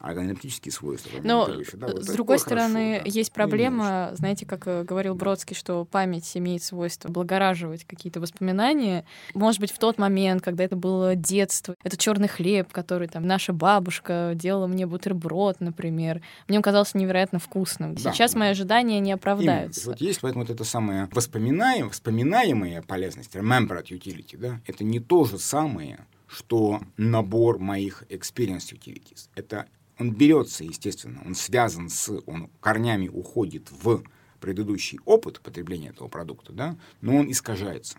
органолептические 0.00 0.72
свойства. 0.72 1.10
Но, 1.22 1.46
да, 1.74 1.86
вот 1.86 2.04
с 2.04 2.08
другой 2.08 2.38
стороны, 2.38 2.94
хорошо, 2.98 3.04
да. 3.04 3.10
есть 3.10 3.32
проблема, 3.32 4.08
ну, 4.10 4.16
знаете, 4.16 4.44
как 4.44 4.66
э, 4.66 4.82
говорил 4.82 5.14
Бродский, 5.14 5.54
что 5.54 5.84
память 5.84 6.36
имеет 6.36 6.62
свойство 6.62 7.08
облагораживать 7.10 7.84
какие-то 7.84 8.20
воспоминания. 8.20 9.04
Может 9.34 9.60
быть, 9.60 9.70
в 9.70 9.78
тот 9.78 9.98
момент, 9.98 10.42
когда 10.42 10.64
это 10.64 10.76
было 10.76 11.14
детство, 11.14 11.76
это 11.84 11.96
черный 11.96 12.28
хлеб, 12.28 12.72
который 12.72 13.06
там 13.06 13.26
наша 13.26 13.52
бабушка 13.52 14.32
делала 14.34 14.66
мне 14.66 14.86
бутерброд, 14.86 15.60
например, 15.60 16.22
мне 16.48 16.58
он 16.58 16.62
казался 16.62 16.98
невероятно 16.98 17.38
вкусным. 17.38 17.94
Да, 17.94 18.12
Сейчас 18.12 18.32
да. 18.32 18.40
мои 18.40 18.48
ожидания 18.48 18.98
не 18.98 19.12
оправдаются. 19.12 19.82
Именно. 19.82 19.92
Вот 19.92 20.00
есть 20.00 20.20
поэтому 20.20 20.44
вот 20.44 20.52
это 20.52 20.64
самое 20.64 21.08
воспоминаемое, 21.12 21.90
вспоминаемая 21.90 22.82
полезность, 22.82 23.36
remembered 23.74 23.88
utility, 23.88 24.36
да, 24.36 24.60
это 24.66 24.84
не 24.84 25.00
то 25.00 25.24
же 25.24 25.38
самое, 25.38 26.06
что 26.26 26.80
набор 26.96 27.58
моих 27.58 28.04
experience 28.08 28.72
utilities. 28.72 29.28
Это 29.34 29.66
он 29.98 30.12
берется, 30.12 30.64
естественно, 30.64 31.22
он 31.24 31.34
связан 31.34 31.88
с, 31.88 32.10
он 32.26 32.50
корнями 32.60 33.08
уходит 33.08 33.70
в 33.70 34.02
предыдущий 34.40 34.98
опыт 35.04 35.40
потребления 35.40 35.90
этого 35.90 36.08
продукта, 36.08 36.52
да, 36.52 36.76
но 37.00 37.16
он 37.16 37.30
искажается. 37.30 37.98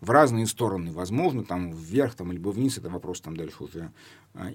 В 0.00 0.10
разные 0.10 0.46
стороны, 0.46 0.92
возможно, 0.92 1.42
там 1.42 1.72
вверх 1.72 2.14
там, 2.14 2.30
либо 2.30 2.50
вниз, 2.50 2.78
это 2.78 2.90
вопрос 2.90 3.20
там 3.20 3.36
дальше 3.36 3.64
уже 3.64 3.92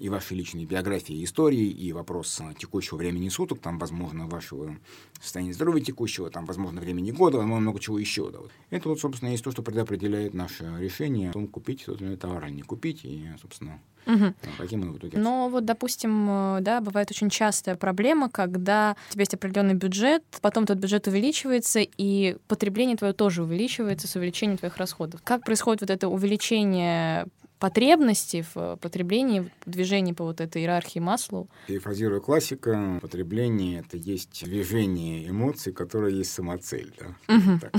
и 0.00 0.08
вашей 0.08 0.36
личной 0.36 0.64
биографии 0.64 1.16
и 1.16 1.24
истории, 1.24 1.66
и 1.66 1.92
вопрос 1.92 2.40
а, 2.40 2.54
текущего 2.54 2.98
времени 2.98 3.28
суток, 3.28 3.60
там, 3.60 3.78
возможно, 3.78 4.26
вашего 4.26 4.76
состояния 5.20 5.52
здоровья 5.52 5.82
текущего, 5.82 6.30
там, 6.30 6.44
возможно, 6.46 6.80
времени 6.80 7.10
года, 7.10 7.38
возможно, 7.38 7.62
много 7.62 7.80
чего 7.80 7.98
еще. 7.98 8.30
Да, 8.30 8.38
вот. 8.38 8.50
Это 8.70 8.88
вот, 8.88 9.00
собственно, 9.00 9.30
есть 9.30 9.44
то, 9.44 9.50
что 9.50 9.62
предопределяет 9.62 10.34
наше 10.34 10.72
решение 10.78 11.30
о 11.30 11.32
том, 11.32 11.46
купить 11.46 11.84
тот 11.84 12.00
или 12.00 12.08
иной 12.08 12.16
товар 12.16 12.46
или 12.46 12.54
не 12.54 12.62
купить, 12.62 13.04
и, 13.04 13.28
собственно, 13.40 13.80
Угу. 14.06 14.34
Каким 14.58 14.82
он 14.82 14.92
в 14.92 14.98
итоге? 14.98 15.18
Но 15.18 15.48
вот, 15.48 15.64
допустим, 15.64 16.26
э, 16.28 16.58
да, 16.60 16.80
бывает 16.80 17.10
очень 17.10 17.30
частая 17.30 17.76
проблема, 17.76 18.28
когда 18.28 18.96
у 19.10 19.12
тебя 19.12 19.22
есть 19.22 19.34
определенный 19.34 19.74
бюджет, 19.74 20.24
потом 20.40 20.64
этот 20.64 20.78
бюджет 20.78 21.06
увеличивается, 21.06 21.80
и 21.80 22.36
потребление 22.48 22.96
твое 22.96 23.12
тоже 23.12 23.44
увеличивается 23.44 24.08
с 24.08 24.16
увеличением 24.16 24.58
твоих 24.58 24.76
расходов. 24.76 25.20
Как 25.22 25.44
происходит 25.44 25.82
вот 25.82 25.90
это 25.90 26.08
увеличение 26.08 27.26
потребности 27.62 28.44
в 28.54 28.76
потреблении, 28.80 29.48
в 29.64 29.70
движении 29.70 30.12
по 30.12 30.24
вот 30.24 30.40
этой 30.40 30.62
иерархии 30.62 30.98
масла. 30.98 31.46
Перефразируя 31.68 32.18
классика, 32.18 32.98
потребление— 33.00 33.78
это 33.86 33.96
есть 33.96 34.44
движение 34.44 35.28
эмоций, 35.28 35.72
которое 35.72 36.12
есть 36.12 36.32
самоцель. 36.32 36.92
Да? 36.98 37.36
Угу. 37.36 37.60
Так. 37.60 37.72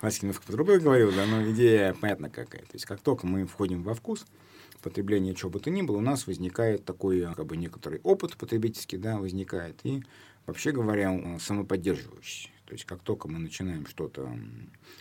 Классик 0.00 0.24
немножко 0.24 0.46
по-другому 0.46 0.80
говорил, 0.80 1.12
да, 1.12 1.26
но 1.26 1.48
идея 1.52 1.94
понятна 1.94 2.28
какая. 2.28 2.62
То 2.62 2.72
есть 2.72 2.86
как 2.86 3.02
только 3.02 3.24
мы 3.28 3.46
входим 3.46 3.84
во 3.84 3.94
вкус, 3.94 4.26
потребления 4.82 5.32
чего 5.32 5.48
бы 5.48 5.60
то 5.60 5.70
ни 5.70 5.82
было, 5.82 5.98
у 5.98 6.00
нас 6.00 6.26
возникает 6.26 6.84
такой 6.84 7.20
как 7.32 7.46
бы 7.46 7.56
некоторый 7.56 8.00
опыт 8.02 8.36
потребительский, 8.36 8.96
да, 8.96 9.18
возникает, 9.18 9.78
и, 9.84 10.02
вообще 10.46 10.72
говоря, 10.72 11.38
самоподдерживающий. 11.38 12.50
То 12.70 12.74
есть 12.74 12.84
как 12.84 13.02
только 13.02 13.26
мы 13.26 13.40
начинаем 13.40 13.84
что-то, 13.84 14.32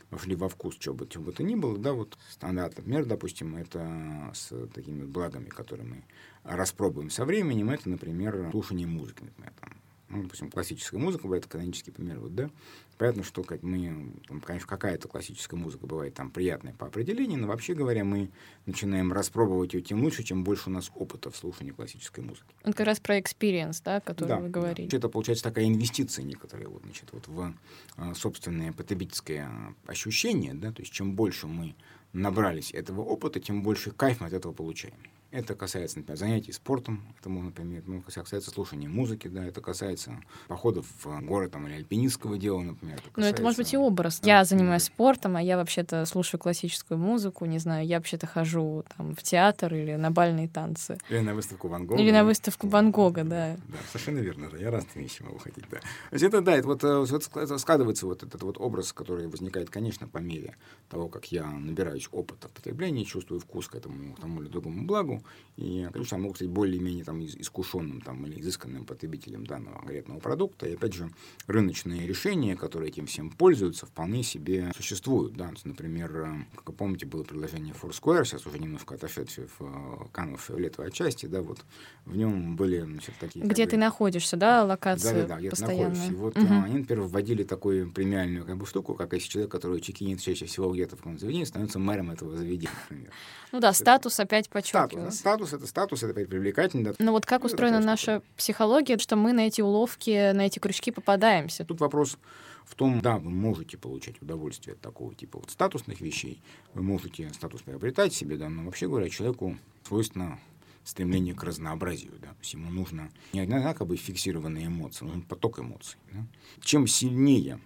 вошли 0.10 0.36
во 0.36 0.50
вкус 0.50 0.76
чего 0.80 0.96
бы, 0.96 1.08
чего 1.08 1.26
бы 1.26 1.34
то 1.34 1.44
ни 1.44 1.54
было, 1.54 1.78
да, 1.78 1.94
вот 1.94 2.18
стандартный 2.32 2.82
например, 2.82 3.06
допустим, 3.06 3.56
это 3.58 4.32
с 4.34 4.68
такими 4.74 5.04
благами, 5.04 5.50
которые 5.50 5.86
мы 5.86 6.04
распробуем 6.42 7.12
со 7.12 7.26
временем, 7.26 7.70
это, 7.70 7.88
например, 7.88 8.50
слушание 8.50 8.88
музыки, 8.88 9.22
например, 9.22 9.54
там, 9.62 9.78
ну, 10.10 10.24
допустим, 10.24 10.50
классическая 10.50 10.98
музыка, 10.98 11.24
бывает 11.24 11.46
канонический 11.46 11.94
пример, 11.94 12.20
вот, 12.20 12.36
да, 12.36 12.50
понятно, 12.98 13.24
что 13.24 13.44
как 13.44 13.64
мы, 13.64 14.12
там, 14.28 14.42
конечно, 14.42 14.68
какая-то 14.68 15.08
классическая 15.08 15.56
музыка 15.56 15.86
бывает 15.86 16.16
там 16.16 16.32
приятная 16.32 16.74
по 16.74 16.88
определению, 16.88 17.40
но 17.40 17.48
вообще 17.48 17.74
говоря, 17.74 18.04
мы 18.04 18.32
начинаем 18.66 19.14
распробовать 19.14 19.74
ее 19.74 19.82
тем 19.82 20.04
лучше, 20.04 20.24
чем 20.24 20.44
больше 20.44 20.70
у 20.70 20.74
нас 20.74 20.92
опыта 20.96 21.30
в 21.30 21.38
слушании 21.38 21.72
классической 21.72 22.22
музыки. 22.22 22.48
Это 22.64 22.74
как 22.74 22.88
раз 22.88 23.00
про 23.00 23.20
experience, 23.20 23.82
да, 23.86 24.00
который 24.00 24.30
да, 24.30 24.40
вы 24.40 24.50
говорили. 24.50 24.90
Да. 24.90 24.98
Это 24.98 25.10
получается 25.10 25.44
такая 25.44 25.66
инвестиция 25.66 26.24
некоторая, 26.24 26.68
вот, 26.68 26.84
значит, 26.84 27.10
вот 27.12 27.28
в 27.28 27.54
а, 27.96 28.14
собственное 28.16 28.74
потребительское 28.74 29.50
ощущение, 29.86 30.54
да, 30.54 30.72
то 30.72 30.82
есть 30.82 30.92
чем 30.92 31.14
больше 31.14 31.48
мы 31.48 31.76
набрались 32.14 32.74
этого 32.74 33.02
опыта, 33.02 33.40
тем 33.40 33.62
больше 33.62 33.92
кайф 33.92 34.22
мы 34.22 34.28
от 34.28 34.34
этого 34.34 34.54
получаем. 34.54 34.96
Это 35.32 35.54
касается, 35.54 36.00
например, 36.00 36.18
занятий 36.18 36.52
спортом, 36.52 37.04
это, 37.20 37.30
например, 37.30 37.84
ну, 37.86 38.02
касается 38.02 38.50
слушания 38.50 38.90
музыки, 38.90 39.28
да, 39.28 39.46
это 39.46 39.62
касается 39.62 40.20
походов 40.48 40.88
в 41.04 41.22
горы 41.22 41.50
там, 41.50 41.68
или 41.68 41.76
альпинистского 41.76 42.40
дела, 42.40 42.62
например. 42.62 42.96
Это 42.96 43.10
касается... 43.10 43.22
Ну, 43.22 43.26
это 43.28 43.44
может 43.44 43.58
быть 43.60 43.74
и 43.74 43.78
образ. 43.78 44.22
Да, 44.22 44.40
я 44.40 44.44
занимаюсь 44.44 44.88
да. 44.88 44.94
спортом, 44.94 45.36
а 45.36 45.42
я 45.42 45.58
вообще-то 45.58 46.06
слушаю 46.06 46.40
классическую 46.40 46.98
музыку, 46.98 47.46
не 47.46 47.60
знаю, 47.60 47.86
я 47.86 47.98
вообще-то 47.98 48.26
хожу 48.26 48.84
там, 48.98 49.14
в 49.14 49.22
театр 49.22 49.72
или 49.76 49.96
на 49.96 50.10
бальные 50.10 50.48
танцы. 50.48 50.98
Или 51.10 51.20
на 51.20 51.36
выставку 51.36 51.68
Ван 51.68 51.86
Гога. 51.86 52.02
Или 52.02 52.10
на 52.10 52.24
выставку 52.24 52.68
Ван 52.68 52.90
Гога, 52.90 53.24
да. 53.24 53.56
Да, 53.68 53.78
совершенно 53.92 54.20
верно, 54.20 54.50
да, 54.50 54.58
я 54.58 54.72
разные 54.72 55.04
вещи 55.04 55.22
могу 55.22 55.38
ходить, 55.38 55.66
да. 55.70 55.78
То 55.78 56.14
есть 56.14 56.26
это, 56.26 56.42
да, 56.42 56.56
это 56.56 56.68
вот, 56.68 56.84
э, 56.84 57.06
вот 57.06 57.60
складывается 57.62 58.08
вот 58.08 58.24
этот 58.24 58.42
вот 58.42 58.58
образ, 58.58 58.94
который 58.94 59.28
возникает, 59.28 59.70
конечно, 59.70 60.08
по 60.08 60.18
мере 60.18 60.56
того, 60.90 61.08
как 61.08 61.32
я 61.32 61.46
набираюсь 61.46 62.10
опыта 62.12 62.50
потребления, 62.50 63.06
чувствую 63.06 63.40
вкус 63.40 63.68
к 63.68 63.76
этому, 63.76 64.16
к 64.16 64.22
тому 64.22 64.42
или 64.42 64.50
другому 64.50 64.88
благу, 64.88 65.19
и, 65.60 65.90
конечно, 65.92 66.18
могу 66.18 66.36
стать 66.36 66.48
более-менее 66.48 67.04
там, 67.04 67.22
искушенным 67.22 68.00
там, 68.00 68.26
или 68.26 68.40
изысканным 68.40 68.86
потребителем 68.86 69.46
данного 69.46 69.80
конкретного 69.80 70.20
продукта. 70.20 70.66
И, 70.68 70.76
опять 70.76 70.94
же, 70.94 71.12
рыночные 71.48 72.08
решения, 72.08 72.56
которые 72.56 72.92
этим 72.92 73.08
всем 73.08 73.30
пользуются, 73.30 73.86
вполне 73.86 74.24
себе 74.24 74.72
существуют. 74.74 75.34
Да? 75.34 75.52
Например, 75.66 76.16
э, 76.16 76.46
как 76.56 76.70
вы 76.70 76.74
помните, 76.74 77.06
было 77.06 77.24
предложение 77.24 77.74
Foursquare, 77.74 78.24
сейчас 78.24 78.46
уже 78.48 78.58
немножко 78.58 78.96
отошедшее 78.96 79.50
в 79.60 79.66
э, 79.66 80.08
канву 80.14 80.38
фиолетовой 80.38 80.92
отчасти, 80.92 81.26
да, 81.26 81.42
вот 81.42 81.60
в 82.06 82.16
нем 82.16 82.56
были 82.56 82.80
значит, 82.80 83.16
такие... 83.20 83.46
Где 83.46 83.66
ты 83.66 83.76
бы, 83.76 83.82
находишься, 83.82 84.38
да, 84.38 84.64
локации 84.64 85.14
Да, 85.14 85.22
да, 85.22 85.28
да, 85.28 85.40
где 85.40 85.50
ты 85.50 85.62
находишься. 85.62 86.12
И 86.12 86.16
вот 86.16 86.38
угу. 86.38 86.54
они, 86.54 86.78
например, 86.78 87.04
вводили 87.04 87.44
такую 87.44 87.92
премиальную 87.92 88.46
как 88.46 88.56
бы, 88.56 88.66
штуку, 88.66 88.94
как 88.94 89.12
если 89.12 89.28
человек, 89.28 89.52
который 89.52 89.82
чекинит 89.82 90.22
чаще 90.22 90.46
всего 90.46 90.74
где-то 90.74 90.96
в 90.96 91.00
каком-то 91.00 91.20
заведении, 91.20 91.44
становится 91.44 91.80
мэром 91.80 92.12
этого 92.12 92.38
заведения, 92.38 92.72
например. 92.90 93.12
Ну 93.52 93.60
да, 93.60 93.74
статус 93.74 94.20
опять 94.22 94.48
подчеркивается. 94.50 95.00
Статус, 95.00 95.09
статус 95.12 95.54
это 95.54 95.68
статус, 95.68 96.04
это 96.04 96.14
привлекательно. 96.14 96.94
Но 97.00 97.12
вот 97.12 97.26
как 97.26 97.42
ну, 97.42 97.48
устроена 97.48 97.80
наша 97.80 98.22
психология, 98.38 98.98
что 98.98 99.16
мы 99.16 99.34
на 99.34 99.48
эти 99.48 99.62
уловки, 99.62 100.32
на 100.32 100.46
эти 100.46 100.60
крючки 100.60 100.92
попадаемся? 100.92 101.66
Тут 101.66 101.80
вопрос 101.80 102.18
в 102.66 102.76
том, 102.76 103.02
да, 103.02 103.18
вы 103.18 103.32
можете 103.32 103.78
получать 103.78 104.22
удовольствие 104.22 104.74
от 104.74 104.82
такого 104.82 105.16
типа 105.16 105.40
вот 105.40 105.50
статусных 105.50 106.02
вещей, 106.02 106.42
вы 106.74 106.84
можете 106.84 107.30
статус 107.34 107.62
приобретать 107.62 108.14
себе, 108.14 108.38
да, 108.38 108.48
но 108.50 108.64
вообще 108.64 108.88
говоря, 108.88 109.10
человеку 109.10 109.58
свойственно 109.88 110.40
стремление 110.84 111.36
к 111.36 111.44
разнообразию. 111.44 112.14
Да? 112.22 112.28
То 112.28 112.40
есть 112.42 112.54
ему 112.54 112.70
нужно 112.70 113.10
не 113.34 113.40
одинаково 113.40 113.96
фиксированные 113.96 114.68
эмоции, 114.68 115.06
нужен 115.06 115.22
поток 115.22 115.60
эмоций. 115.60 115.98
Да? 116.12 116.26
Чем 116.62 116.88
сильнее 116.88 117.60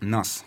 нас 0.00 0.44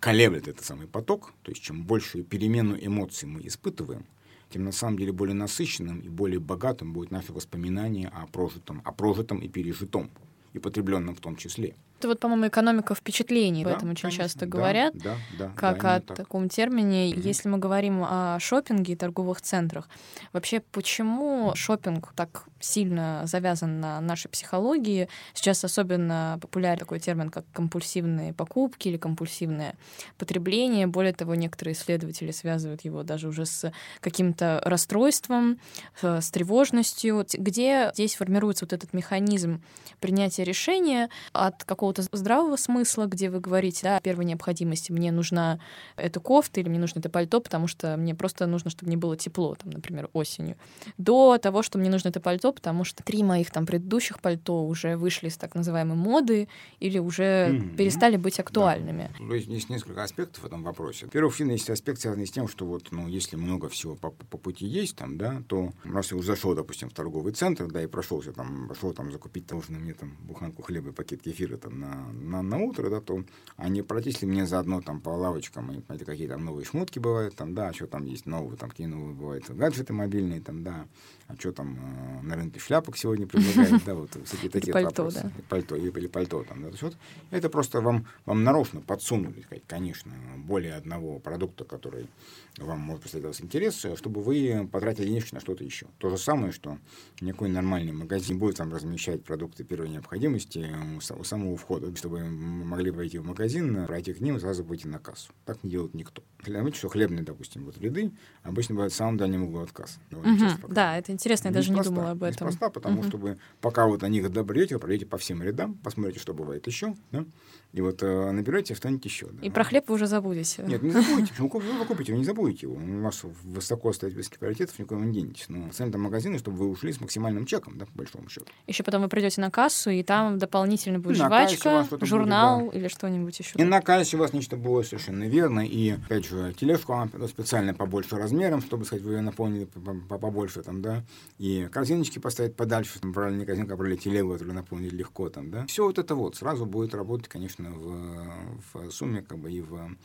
колеблет 0.00 0.48
этот 0.48 0.64
самый 0.64 0.86
поток, 0.86 1.32
то 1.42 1.50
есть 1.50 1.62
чем 1.62 1.84
большую 1.84 2.24
перемену 2.24 2.76
эмоций 2.80 3.28
мы 3.28 3.46
испытываем, 3.46 4.06
тем 4.50 4.64
на 4.64 4.72
самом 4.72 4.98
деле 4.98 5.12
более 5.12 5.34
насыщенным 5.34 6.00
и 6.00 6.08
более 6.08 6.40
богатым 6.40 6.92
будет 6.92 7.10
наше 7.10 7.32
воспоминание 7.32 8.08
о 8.08 8.26
прожитом, 8.26 8.82
о 8.84 8.92
прожитом 8.92 9.38
и 9.38 9.48
пережитом, 9.48 10.10
и 10.52 10.58
потребленном 10.58 11.14
в 11.14 11.20
том 11.20 11.36
числе. 11.36 11.76
Это 11.98 12.06
вот, 12.08 12.20
по-моему, 12.20 12.46
экономика 12.46 12.94
впечатлений, 12.94 13.64
да, 13.64 13.70
об 13.70 13.76
этом 13.78 13.90
очень 13.90 14.02
конечно, 14.02 14.24
часто 14.24 14.46
говорят, 14.46 14.94
да, 14.96 15.16
да, 15.36 15.52
как 15.56 15.82
да, 15.82 15.96
о 15.96 16.00
так. 16.00 16.16
таком 16.16 16.48
термине. 16.48 17.10
Mm-hmm. 17.10 17.20
Если 17.20 17.48
мы 17.48 17.58
говорим 17.58 18.04
о 18.04 18.38
шопинге 18.38 18.92
и 18.92 18.96
торговых 18.96 19.42
центрах, 19.42 19.88
вообще 20.32 20.60
почему 20.60 21.52
шопинг 21.56 22.12
так 22.14 22.44
сильно 22.60 23.22
завязан 23.24 23.80
на 23.80 24.00
нашей 24.00 24.28
психологии? 24.28 25.08
Сейчас 25.34 25.64
особенно 25.64 26.38
популярен 26.40 26.78
такой 26.78 27.00
термин, 27.00 27.30
как 27.30 27.44
компульсивные 27.52 28.32
покупки 28.32 28.86
или 28.86 28.96
компульсивное 28.96 29.74
потребление. 30.18 30.86
Более 30.86 31.12
того, 31.12 31.34
некоторые 31.34 31.74
исследователи 31.74 32.30
связывают 32.30 32.82
его 32.82 33.02
даже 33.02 33.26
уже 33.26 33.44
с 33.44 33.72
каким-то 34.00 34.60
расстройством, 34.64 35.58
с 36.00 36.30
тревожностью. 36.30 37.26
Где 37.32 37.90
здесь 37.94 38.14
формируется 38.14 38.66
вот 38.66 38.72
этот 38.72 38.92
механизм 38.92 39.62
принятия 39.98 40.44
решения 40.44 41.08
от 41.32 41.64
какого 41.64 41.87
какого-то 41.88 42.16
здравого 42.16 42.56
смысла, 42.56 43.06
где 43.06 43.30
вы 43.30 43.40
говорите, 43.40 43.80
да, 43.82 44.00
первой 44.00 44.24
необходимости, 44.24 44.92
мне 44.92 45.10
нужна 45.12 45.58
эта 45.96 46.20
кофта 46.20 46.60
или 46.60 46.68
мне 46.68 46.78
нужно 46.78 46.98
это 47.00 47.08
пальто, 47.08 47.40
потому 47.40 47.66
что 47.66 47.96
мне 47.96 48.14
просто 48.14 48.46
нужно, 48.46 48.70
чтобы 48.70 48.88
мне 48.88 48.96
было 48.96 49.16
тепло, 49.16 49.54
там, 49.54 49.70
например, 49.70 50.10
осенью, 50.12 50.56
до 50.98 51.38
того, 51.38 51.62
что 51.62 51.78
мне 51.78 51.90
нужно 51.90 52.08
это 52.08 52.20
пальто, 52.20 52.52
потому 52.52 52.84
что 52.84 53.02
три 53.02 53.22
моих 53.22 53.50
там 53.50 53.66
предыдущих 53.66 54.20
пальто 54.20 54.66
уже 54.66 54.96
вышли 54.96 55.28
из 55.28 55.36
так 55.36 55.54
называемой 55.54 55.96
моды 55.96 56.48
или 56.80 56.98
уже 56.98 57.22
mm-hmm. 57.22 57.76
перестали 57.76 58.16
быть 58.16 58.38
актуальными. 58.38 59.10
Да. 59.18 59.34
Есть, 59.34 59.48
есть 59.48 59.70
несколько 59.70 60.02
аспектов 60.02 60.42
в 60.42 60.46
этом 60.46 60.62
вопросе. 60.62 61.06
Во-первых, 61.06 61.40
есть 61.40 61.70
аспект, 61.70 62.00
связанный 62.00 62.26
с 62.26 62.30
тем, 62.30 62.48
что 62.48 62.66
вот, 62.66 62.88
ну, 62.90 63.08
если 63.08 63.36
много 63.36 63.68
всего 63.68 63.94
по, 63.94 64.10
по 64.10 64.38
пути 64.38 64.66
есть 64.66 64.96
там, 64.96 65.16
да, 65.16 65.42
то 65.48 65.72
раз 65.84 66.10
я 66.10 66.18
уже 66.18 66.26
зашел, 66.26 66.54
допустим, 66.54 66.90
в 66.90 66.92
торговый 66.92 67.32
центр, 67.32 67.66
да, 67.66 67.82
и 67.82 67.86
прошелся 67.86 68.32
там, 68.32 68.68
пошел 68.68 68.92
там 68.92 69.10
закупить 69.10 69.50
нужно 69.50 69.78
мне 69.78 69.94
там 69.94 70.16
буханку 70.20 70.62
хлеба 70.62 70.90
и 70.90 70.92
пакет 70.92 71.22
кефира 71.22 71.56
там 71.56 71.77
на, 71.80 72.12
на, 72.12 72.42
на 72.42 72.58
утро, 72.58 72.90
да, 72.90 73.00
то 73.00 73.24
они 73.56 73.82
пройтись 73.82 74.22
мне 74.22 74.46
заодно 74.46 74.80
там 74.80 75.00
по 75.00 75.10
лавочкам, 75.10 75.72
и, 75.72 75.82
знаете, 75.82 76.04
какие 76.04 76.28
там 76.28 76.44
новые 76.44 76.64
шмотки 76.64 76.98
бывают, 76.98 77.34
там, 77.36 77.54
да, 77.54 77.72
что 77.72 77.86
там 77.86 78.04
есть 78.04 78.26
новые, 78.26 78.56
там, 78.56 78.70
какие 78.70 78.86
новые 78.86 79.14
бывают. 79.14 79.48
Гаджеты 79.48 79.92
мобильные, 79.92 80.40
там, 80.40 80.62
да, 80.62 80.86
а 81.28 81.36
что 81.36 81.52
там 81.52 81.78
э, 81.78 82.22
на 82.22 82.36
рынке 82.36 82.58
шляпок 82.58 82.96
сегодня 82.96 83.26
предлагают, 83.26 83.84
да, 83.86 83.94
вот 83.94 84.10
всякие 84.24 84.50
такие 84.50 84.72
пальто, 84.72 85.04
вопросы. 85.04 85.22
Да. 85.22 85.42
Пальто 85.48 85.76
или 85.76 86.06
пальто 86.06 86.42
там, 86.42 86.62
да, 86.62 86.70
вот 86.80 86.96
это 87.30 87.50
просто 87.50 87.80
вам, 87.82 88.06
вам 88.24 88.44
нарочно 88.44 88.80
подсунули, 88.80 89.44
конечно, 89.66 90.12
более 90.38 90.74
одного 90.74 91.18
продукта, 91.18 91.64
который 91.64 92.08
вам 92.56 92.80
может 92.80 93.02
представлять 93.02 93.40
интерес, 93.42 93.86
чтобы 93.96 94.22
вы 94.22 94.68
потратили 94.72 95.06
денежки 95.06 95.34
на 95.34 95.40
что-то 95.40 95.64
еще. 95.64 95.86
То 95.98 96.08
же 96.08 96.16
самое, 96.16 96.50
что 96.50 96.78
никакой 97.20 97.50
нормальный 97.50 97.92
магазин 97.92 98.38
будет 98.38 98.56
там 98.56 98.72
размещать 98.72 99.22
продукты 99.22 99.64
первой 99.64 99.90
необходимости 99.90 100.66
у 100.96 101.24
самого 101.24 101.56
входа, 101.56 101.94
чтобы 101.94 102.18
вы 102.18 102.24
могли 102.24 102.90
войти 102.90 103.18
в 103.18 103.26
магазин, 103.26 103.86
пройти 103.86 104.14
к 104.14 104.20
ним 104.20 104.36
и 104.36 104.40
сразу 104.40 104.64
выйти 104.64 104.86
на 104.86 104.98
кассу. 104.98 105.30
Так 105.44 105.62
не 105.62 105.70
делает 105.70 105.92
никто. 105.94 106.22
Заметьте, 106.46 106.78
что 106.78 106.88
хлебные, 106.88 107.22
допустим, 107.22 107.64
вот 107.64 107.78
ряды 107.78 108.12
обычно 108.42 108.74
бывают 108.74 108.94
в 108.94 108.96
самом 108.96 109.18
дальнем 109.18 109.44
углу 109.44 109.60
от 109.60 109.72
кассы. 109.72 109.98
Угу, 110.10 110.72
да, 110.72 110.96
это 110.96 111.12
интересно, 111.18 111.48
я 111.48 111.54
даже 111.54 111.72
не 111.72 111.82
думала 111.82 112.12
об 112.12 112.22
этом. 112.22 112.46
Неспроста, 112.46 112.70
потому 112.70 113.00
угу. 113.00 113.08
что 113.08 113.18
вы, 113.18 113.38
пока 113.60 113.86
вот 113.86 114.02
о 114.04 114.08
них 114.08 114.30
добрете, 114.30 114.76
вы 114.76 114.80
пройдете 114.80 115.06
по 115.06 115.18
всем 115.18 115.42
рядам, 115.42 115.74
посмотрите, 115.74 116.20
что 116.20 116.32
бывает 116.32 116.66
еще, 116.66 116.94
да, 117.10 117.24
и 117.72 117.80
вот 117.82 118.02
э, 118.02 118.30
наберете, 118.30 118.74
встанете 118.74 119.08
еще. 119.08 119.26
Да. 119.26 119.46
И 119.46 119.50
про 119.50 119.62
хлеб 119.62 119.88
вы 119.88 119.96
уже 119.96 120.06
забудете. 120.06 120.64
Нет, 120.66 120.82
не 120.82 120.90
забудете. 120.90 121.32
Почему 121.36 121.50
вы 121.50 121.84
купите, 121.84 122.12
вы 122.12 122.18
не 122.18 122.24
забудете 122.24 122.66
его. 122.66 122.76
У 122.76 123.02
вас 123.02 123.22
высоко 123.44 123.92
стоит 123.92 124.14
списке 124.14 124.38
приоритетов, 124.38 124.78
никуда 124.78 125.00
не 125.02 125.12
денетесь. 125.12 125.46
Но 125.48 125.68
цены 125.70 125.92
там 125.92 126.02
магазины, 126.02 126.38
чтобы 126.38 126.58
вы 126.58 126.70
ушли 126.70 126.92
с 126.92 127.00
максимальным 127.00 127.44
чеком, 127.44 127.76
да, 127.76 127.84
по 127.84 127.92
большому 127.92 128.28
счету. 128.30 128.46
Еще 128.66 128.82
потом 128.82 129.02
вы 129.02 129.08
придете 129.08 129.42
на 129.42 129.50
кассу, 129.50 129.90
и 129.90 130.02
там 130.02 130.38
дополнительно 130.38 130.98
будет 130.98 131.16
жвачка, 131.16 131.86
журнал 132.00 132.60
будет, 132.60 132.72
да. 132.72 132.78
или 132.78 132.88
что-нибудь 132.88 133.38
еще. 133.38 133.58
И 133.58 133.64
на 133.64 133.82
кассе 133.82 134.16
у 134.16 134.20
вас 134.20 134.32
нечто 134.32 134.56
было 134.56 134.82
совершенно 134.82 135.24
верно. 135.24 135.60
И, 135.60 135.90
опять 135.90 136.26
же, 136.26 136.54
тележку 136.58 136.92
вам 136.92 137.10
специально 137.28 137.74
побольше 137.74 138.16
размером, 138.16 138.62
чтобы, 138.62 138.86
сказать, 138.86 139.04
вы 139.04 139.14
ее 139.14 139.20
наполнили 139.20 139.66
побольше, 140.08 140.62
там, 140.62 140.80
да. 140.80 141.04
И 141.36 141.68
корзиночки 141.70 142.18
поставить 142.18 142.56
подальше, 142.56 142.98
там, 142.98 143.12
брали 143.12 143.36
не 143.36 143.44
корзинку, 143.44 143.74
а 143.74 143.76
брали 143.76 143.96
телегу, 143.96 144.32
которую 144.32 144.54
наполнили 144.54 144.96
легко, 144.96 145.28
там, 145.28 145.50
да. 145.50 145.66
Все 145.66 145.84
вот 145.84 145.98
это 145.98 146.14
вот 146.14 146.36
сразу 146.36 146.64
будет 146.64 146.94
работать, 146.94 147.28
конечно, 147.28 147.57
в, 147.58 148.60
в 148.72 148.90
сумме, 148.90 149.22
как 149.22 149.38
бы, 149.38 149.52
и 149.52 149.60
в 149.60 149.96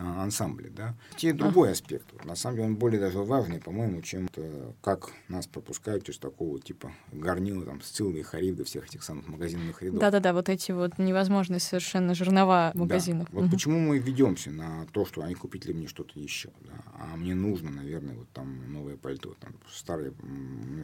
а, 0.00 0.22
ансамбле. 0.22 0.70
Да? 0.70 0.94
И 1.18 1.32
другой 1.32 1.72
аспект. 1.72 2.24
На 2.24 2.36
самом 2.36 2.56
деле 2.56 2.68
он 2.68 2.76
более 2.76 3.00
даже 3.00 3.18
важный, 3.18 3.60
по-моему, 3.60 4.00
чем 4.00 4.28
то, 4.28 4.74
как 4.80 5.10
нас 5.26 5.48
пропускают 5.48 6.04
через 6.04 6.20
такого 6.20 6.60
типа 6.60 6.92
горнила, 7.10 7.64
там, 7.64 7.80
Сциллы 7.80 8.20
и 8.20 8.22
Харибда, 8.22 8.62
всех 8.64 8.86
этих 8.86 9.02
самых 9.02 9.26
магазинных 9.26 9.82
рядов. 9.82 10.00
Да-да-да, 10.00 10.32
вот 10.32 10.48
эти 10.48 10.70
вот 10.70 10.98
невозможные 10.98 11.58
совершенно 11.58 12.14
жернова 12.14 12.70
в 12.74 12.78
магазинах. 12.78 13.26
Да. 13.30 13.38
Вот 13.38 13.44
угу. 13.46 13.52
почему 13.52 13.80
мы 13.80 13.98
ведемся 13.98 14.52
на 14.52 14.86
то, 14.92 15.04
что 15.04 15.22
они 15.22 15.34
купить 15.34 15.66
ли 15.66 15.74
мне 15.74 15.88
что-то 15.88 16.18
еще, 16.20 16.50
да? 16.60 16.80
а 16.94 17.16
мне 17.16 17.34
нужно, 17.34 17.70
наверное, 17.72 18.14
вот 18.14 18.28
там 18.30 18.72
новое 18.72 18.96
пальто, 18.96 19.34
там 19.40 19.52
старые, 19.68 20.12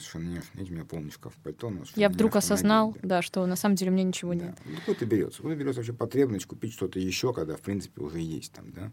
совершенно 0.00 0.24
не, 0.24 0.42
знаете, 0.54 0.72
у 0.72 0.74
меня 0.74 0.84
полный 0.84 1.12
шкаф 1.12 1.34
пальто. 1.42 1.72
Я 1.94 2.08
вдруг 2.08 2.34
осознал, 2.34 2.92
да. 2.94 3.08
да, 3.18 3.22
что 3.22 3.46
на 3.46 3.54
самом 3.54 3.76
деле 3.76 3.92
мне 3.92 4.02
ничего 4.02 4.34
да. 4.34 4.46
нет. 4.46 4.58
Откуда 4.78 4.96
это 4.96 5.06
берется? 5.06 5.36
Откуда 5.38 5.54
берется 5.54 5.80
вообще 5.80 5.92
потребность 5.92 6.46
купить 6.46 6.72
что-то 6.72 6.98
еще, 6.98 7.32
когда, 7.32 7.56
в 7.56 7.60
принципе, 7.60 8.02
уже 8.02 8.18
есть 8.18 8.52
там, 8.52 8.72
да? 8.72 8.90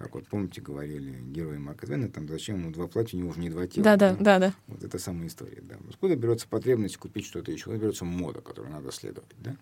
Как 0.00 0.14
вот 0.14 0.26
помните, 0.28 0.62
говорили 0.62 1.20
герои 1.20 1.58
Марка 1.58 1.86
Твена, 1.86 2.08
там 2.08 2.26
зачем 2.26 2.58
ему 2.58 2.72
два 2.72 2.86
платья, 2.86 3.18
у 3.18 3.20
него 3.20 3.32
уже 3.32 3.40
не 3.40 3.50
два 3.50 3.66
тела. 3.66 3.84
Да, 3.84 3.96
да, 3.96 4.16
да, 4.18 4.38
да. 4.38 4.54
Вот 4.66 4.82
это 4.82 4.98
самая 4.98 5.26
история, 5.26 5.60
да. 5.60 5.76
Откуда 5.90 6.16
берется 6.16 6.48
потребность 6.48 6.96
купить 6.96 7.26
что-то 7.26 7.52
еще? 7.52 7.64
Откуда 7.64 7.76
берется 7.76 8.06
мода, 8.06 8.40
которой 8.40 8.70
надо 8.70 8.92
следовать, 8.92 9.28
да? 9.36 9.58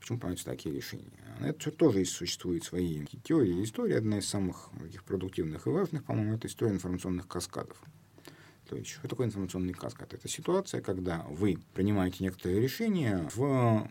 Почему 0.00 0.18
принимаются 0.18 0.46
такие 0.46 0.74
решения? 0.74 1.12
А 1.40 1.46
это 1.46 1.70
тоже 1.70 2.06
существует 2.06 2.64
свои 2.64 3.04
теории. 3.22 3.62
История 3.62 3.98
одна 3.98 4.20
из 4.20 4.26
самых 4.26 4.70
таких 4.80 5.04
продуктивных 5.04 5.66
и 5.66 5.70
важных, 5.70 6.04
по-моему, 6.04 6.36
это 6.36 6.48
история 6.48 6.72
информационных 6.72 7.28
каскадов. 7.28 7.76
То 8.70 8.76
есть, 8.76 8.88
что 8.88 9.06
такое 9.08 9.26
информационный 9.26 9.74
каскад? 9.74 10.14
Это 10.14 10.26
ситуация, 10.26 10.80
когда 10.80 11.26
вы 11.28 11.58
принимаете 11.74 12.24
некоторые 12.24 12.62
решения 12.62 13.28
в 13.34 13.86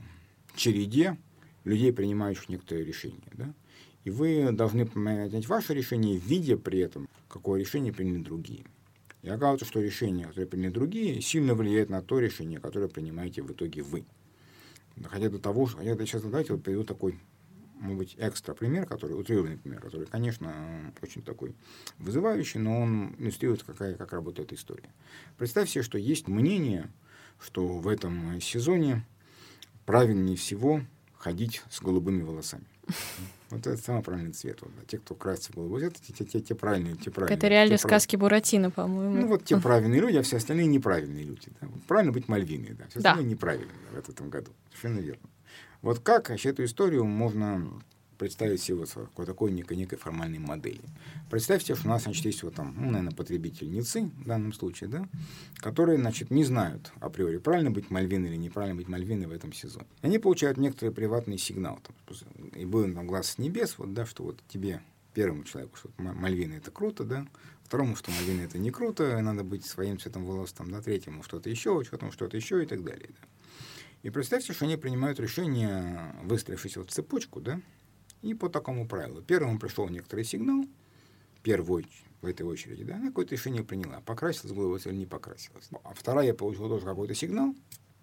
череде 0.55 1.17
людей, 1.63 1.93
принимающих 1.93 2.50
некоторые 2.50 2.86
решения. 2.86 3.22
Да? 3.34 3.53
И 4.03 4.10
вы 4.10 4.51
должны 4.51 4.86
принять 4.86 5.48
ваше 5.48 5.74
решение, 5.74 6.17
видя 6.17 6.58
при 6.58 6.79
этом, 6.79 7.08
какое 7.27 7.60
решение 7.60 7.93
приняли 7.93 8.24
другие. 8.24 8.65
И 9.22 9.29
оказывается, 9.29 9.65
что 9.65 9.79
решение, 9.79 10.27
которое 10.27 10.48
приняли 10.48 10.72
другие, 10.72 11.22
сильно 11.22 11.53
влияет 11.53 11.89
на 11.89 12.01
то 12.01 12.20
решение, 12.20 12.60
которое 12.60 12.88
принимаете 12.88 13.43
в 13.43 13.51
итоге 13.51 13.84
вы. 13.84 14.05
Хотя 15.03 15.29
до 15.29 15.39
того, 15.39 15.67
что, 15.67 15.77
хотя 15.77 15.96
сейчас, 16.05 16.24
давайте 16.24 16.53
вот 16.53 16.63
приведу 16.63 16.84
такой, 16.84 17.20
может 17.79 17.98
быть, 17.98 18.15
экстра 18.17 18.55
пример, 18.55 18.88
который, 18.88 19.13
утрированный 19.13 19.58
пример, 19.58 19.79
который, 19.79 20.08
конечно, 20.08 20.93
очень 21.01 21.22
такой 21.22 21.55
вызывающий, 22.00 22.60
но 22.60 22.81
он 22.81 23.15
иллюстрирует, 23.20 23.63
какая, 23.63 23.93
как 23.96 24.12
работает 24.13 24.51
история. 24.53 24.89
Представьте, 25.38 25.84
что 25.84 26.00
есть 26.00 26.27
мнение, 26.27 26.89
что 27.39 27.67
в 27.67 27.88
этом 27.88 28.41
сезоне 28.41 29.05
правильнее 29.86 30.36
всего 30.36 30.81
ходить 31.22 31.62
с 31.70 31.82
голубыми 31.82 32.24
волосами. 32.24 32.66
Вот 33.51 33.68
это 33.68 33.78
самый 33.78 34.01
правильный 34.01 34.32
цвет. 34.32 34.60
Вот. 34.62 34.72
Те, 34.88 34.98
кто 34.98 35.13
красится 35.13 35.54
голубой 35.54 35.82
цвет, 35.82 35.96
те, 35.96 36.13
те, 36.13 36.25
те, 36.25 36.40
те 36.40 36.56
правильные, 36.56 36.96
те 36.96 37.12
правильные. 37.12 37.38
Это 37.38 37.48
реально 37.48 37.78
те 37.78 37.84
сказки 37.84 38.16
прав... 38.16 38.22
Буратино, 38.22 38.72
по-моему. 38.72 39.22
Ну, 39.22 39.28
вот 39.28 39.44
те 39.44 39.58
правильные 39.58 40.01
люди, 40.01 40.18
а 40.18 40.24
все 40.24 40.38
остальные 40.38 40.68
неправильные 40.68 41.24
люди. 41.24 41.50
Да. 41.60 41.68
Правильно 41.88 42.12
быть 42.12 42.28
Мальвиной, 42.28 42.74
да. 42.74 42.88
Все 42.88 43.01
да. 43.01 43.12
остальные 43.12 43.34
неправильные 43.34 43.75
в 43.94 44.10
этом 44.10 44.30
году. 44.30 44.51
Совершенно 44.70 45.00
верно. 45.00 45.30
Вот 45.82 46.00
как 46.00 46.30
вообще 46.30 46.50
эту 46.50 46.63
историю 46.63 47.06
можно 47.06 47.82
представить 48.22 48.62
себе 48.62 48.78
вот 48.78 49.25
такой 49.25 49.51
некой, 49.51 49.75
некой 49.75 49.98
формальной 49.98 50.38
модели. 50.38 50.84
Представьте, 51.32 51.74
что 51.74 51.88
у 51.88 51.90
нас, 51.90 52.04
значит, 52.04 52.24
есть 52.24 52.44
вот 52.44 52.54
там, 52.54 52.75
ну, 52.78 52.92
наверное, 52.92 53.16
потребительницы 53.16 54.04
в 54.04 54.28
данном 54.28 54.54
случае, 54.54 54.92
да, 54.92 55.10
которые, 55.56 55.98
значит, 55.98 56.30
не 56.30 56.44
знают 56.44 56.94
априори, 57.00 57.38
правильно 57.38 57.72
быть 57.72 57.90
Мальвиной 57.90 58.30
или 58.30 58.36
неправильно 58.36 58.75
быть 58.75 58.88
Мальвиной 58.88 59.25
в 59.25 59.32
этом 59.32 59.51
сезоне. 59.54 59.88
Они 60.04 60.20
получают 60.20 60.60
некоторый 60.60 60.92
приватный 60.92 61.40
сигнал, 61.40 61.80
там, 61.80 61.96
и 62.54 62.63
был 62.63 62.84
там 62.94 63.08
глаз 63.08 63.32
с 63.32 63.38
небес, 63.40 63.80
вот, 63.80 63.92
да, 63.96 64.06
что 64.06 64.24
вот 64.24 64.40
тебе, 64.50 64.84
первому 65.16 65.44
человеку, 65.44 65.78
что 65.78 65.90
Мальвина 65.98 66.54
это 66.54 66.70
круто, 66.70 67.04
да, 67.04 67.25
второму, 67.63 67.96
что 67.96 68.12
Мальвина 68.12 68.42
это 68.42 68.60
не 68.60 68.70
круто, 68.70 69.20
надо 69.20 69.44
быть 69.44 69.66
своим 69.66 69.98
цветом 69.98 70.25
волос, 70.25 70.54
там, 70.54 70.70
да, 70.70 70.80
третьему 70.80 71.24
что-то 71.24 71.50
еще, 71.50 71.82
четвертому 71.84 72.12
что-то 72.12 72.38
еще 72.38 72.62
и 72.62 72.68
так 72.68 72.84
далее, 72.84 73.10
да. 73.20 73.28
И 74.04 74.12
представьте, 74.12 74.54
что 74.54 74.66
они 74.66 74.78
принимают 74.78 75.20
решение, 75.20 76.13
выстроившись 76.24 76.78
вот 76.78 76.92
в 76.92 76.94
цепочку, 76.94 77.42
да, 77.42 77.60
и 78.22 78.34
по 78.34 78.50
такому 78.50 78.88
правилу. 78.88 79.22
Первому 79.22 79.60
пришел 79.60 79.90
некоторый 79.90 80.24
сигнал, 80.24 80.66
первый 81.44 81.88
в 82.22 82.25
этой 82.25 82.44
очереди, 82.44 82.84
да, 82.84 82.96
она 82.96 83.08
какое-то 83.08 83.34
решение 83.34 83.63
приняла, 83.63 84.01
покрасилась 84.01 84.54
головой 84.54 84.80
или 84.86 84.94
не 84.94 85.06
покрасилась. 85.06 85.70
А 85.84 85.94
вторая 85.94 86.34
получила 86.34 86.70
тоже 86.70 86.86
какой-то 86.86 87.16
сигнал, 87.16 87.56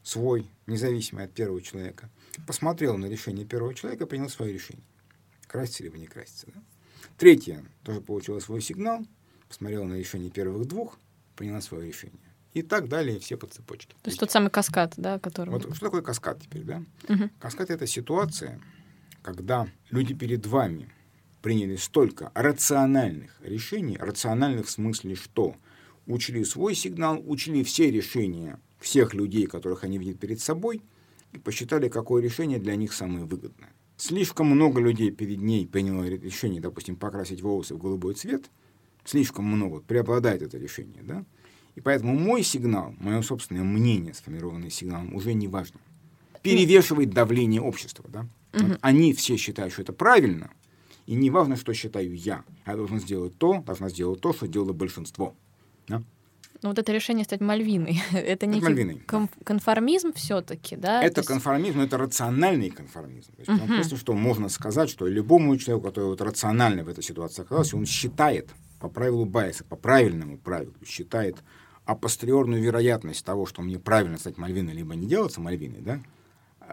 свой, 0.02 0.50
независимый 0.66 1.24
от 1.24 1.32
первого 1.32 1.60
человека, 1.60 2.10
посмотрел 2.46 2.96
на 2.96 3.06
решение 3.06 3.44
первого 3.44 3.74
человека, 3.74 4.06
принял 4.06 4.28
свое 4.28 4.52
решение. 4.52 4.84
Краситься 5.46 5.84
либо 5.84 5.98
не 5.98 6.06
краситься. 6.06 6.46
Да? 6.52 6.62
Третья 7.16 7.64
тоже 7.84 8.00
получила 8.00 8.40
свой 8.40 8.60
сигнал, 8.60 9.06
посмотрела 9.48 9.84
на 9.84 9.94
решение 9.94 10.30
первых 10.30 10.66
двух, 10.66 10.98
приняла 11.36 11.60
свое 11.60 11.86
решение. 11.86 12.18
И 12.54 12.62
так 12.62 12.88
далее, 12.88 13.20
все 13.20 13.36
по 13.36 13.46
цепочке. 13.46 13.94
То 14.02 14.08
есть 14.08 14.18
тот 14.18 14.30
самый 14.30 14.50
каскад, 14.50 14.94
да, 14.96 15.18
который... 15.18 15.50
Вот 15.50 15.74
что 15.76 15.86
такое 15.86 16.02
каскад 16.02 16.40
теперь, 16.42 16.64
да? 16.64 16.82
Угу. 17.08 17.30
Каскад— 17.38 17.70
это 17.70 17.86
ситуация, 17.86 18.60
когда 19.22 19.68
люди 19.90 20.14
перед 20.14 20.46
вами 20.46 20.90
приняли 21.42 21.76
столько 21.76 22.32
рациональных 22.34 23.40
решений, 23.42 23.96
рациональных 23.98 24.66
в 24.66 24.70
смысле 24.70 25.14
что? 25.14 25.56
Учли 26.06 26.44
свой 26.44 26.74
сигнал, 26.74 27.22
учли 27.26 27.62
все 27.64 27.90
решения 27.90 28.58
всех 28.78 29.14
людей, 29.14 29.46
которых 29.46 29.84
они 29.84 29.98
видят 29.98 30.18
перед 30.18 30.40
собой, 30.40 30.82
и 31.32 31.38
посчитали, 31.38 31.88
какое 31.88 32.22
решение 32.22 32.58
для 32.58 32.76
них 32.76 32.92
самое 32.92 33.24
выгодное. 33.24 33.72
Слишком 33.96 34.46
много 34.46 34.80
людей 34.80 35.10
перед 35.10 35.38
ней 35.38 35.66
приняло 35.66 36.04
решение, 36.04 36.60
допустим, 36.60 36.96
покрасить 36.96 37.42
волосы 37.42 37.74
в 37.74 37.78
голубой 37.78 38.14
цвет, 38.14 38.50
слишком 39.04 39.44
много, 39.44 39.80
преобладает 39.80 40.42
это 40.42 40.56
решение, 40.56 41.02
да? 41.02 41.24
И 41.74 41.80
поэтому 41.80 42.18
мой 42.18 42.42
сигнал, 42.42 42.94
мое 42.98 43.22
собственное 43.22 43.64
мнение, 43.64 44.14
сформированное 44.14 44.70
сигналом, 44.70 45.14
уже 45.14 45.34
не 45.34 45.48
важно. 45.48 45.80
Перевешивает 46.42 47.10
давление 47.10 47.60
общества, 47.60 48.04
да? 48.08 48.26
Угу. 48.52 48.66
Вот 48.66 48.78
они 48.82 49.12
все 49.12 49.36
считают, 49.36 49.72
что 49.72 49.82
это 49.82 49.92
правильно, 49.92 50.50
и 51.06 51.14
не 51.14 51.30
важно, 51.30 51.56
что 51.56 51.72
считаю 51.72 52.14
я. 52.14 52.44
Я 52.66 52.76
должен 52.76 53.00
сделать 53.00 53.38
то, 53.38 53.62
должна 53.62 53.88
сделать 53.88 54.20
то, 54.20 54.32
что 54.32 54.46
делало 54.46 54.72
большинство. 54.72 55.34
Да? 55.86 56.02
Ну 56.60 56.70
вот 56.70 56.78
это 56.78 56.92
решение 56.92 57.24
стать 57.24 57.40
Мальвиной, 57.40 58.02
это 58.12 58.46
не 58.46 58.60
Мальвиной, 58.60 59.00
кон- 59.06 59.30
конформизм 59.44 60.12
все-таки, 60.12 60.76
да? 60.76 61.02
Это 61.02 61.20
есть... 61.20 61.28
конформизм, 61.28 61.78
но 61.78 61.84
это 61.84 61.96
рациональный 61.96 62.70
конформизм. 62.70 63.32
То 63.36 63.42
есть, 63.42 63.50
uh-huh. 63.50 63.74
просто 63.76 63.96
что 63.96 64.12
можно 64.14 64.48
сказать, 64.48 64.90
что 64.90 65.06
любому 65.06 65.56
человеку, 65.56 65.88
который 65.88 66.06
вот 66.06 66.20
рационально 66.20 66.82
в 66.82 66.88
этой 66.88 67.04
ситуации 67.04 67.42
оказался, 67.42 67.76
он 67.76 67.86
считает 67.86 68.50
по 68.80 68.88
правилу 68.88 69.24
Байеса, 69.24 69.64
по 69.64 69.76
правильному 69.76 70.36
правилу, 70.38 70.74
считает 70.84 71.36
апостериорную 71.84 72.62
вероятность 72.62 73.24
того, 73.24 73.46
что 73.46 73.62
мне 73.62 73.78
правильно 73.78 74.18
стать 74.18 74.36
Мальвиной, 74.36 74.74
либо 74.74 74.94
не 74.94 75.06
делаться 75.06 75.40
Мальвиной, 75.40 75.80
да, 75.80 76.00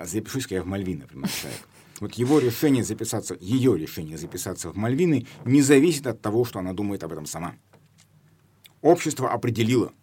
запишусь-ка 0.01 0.55
я 0.55 0.63
в 0.63 0.65
Мальвины, 0.65 1.01
например, 1.01 1.29
человек. 1.29 1.61
Вот 1.99 2.13
его 2.15 2.39
решение 2.39 2.83
записаться, 2.83 3.37
ее 3.39 3.77
решение 3.77 4.17
записаться 4.17 4.69
в 4.69 4.75
Мальвины 4.75 5.27
не 5.45 5.61
зависит 5.61 6.07
от 6.07 6.21
того, 6.21 6.43
что 6.43 6.59
она 6.59 6.73
думает 6.73 7.03
об 7.03 7.13
этом 7.13 7.25
сама. 7.25 7.55
Общество 8.81 9.31
определило, 9.31 9.93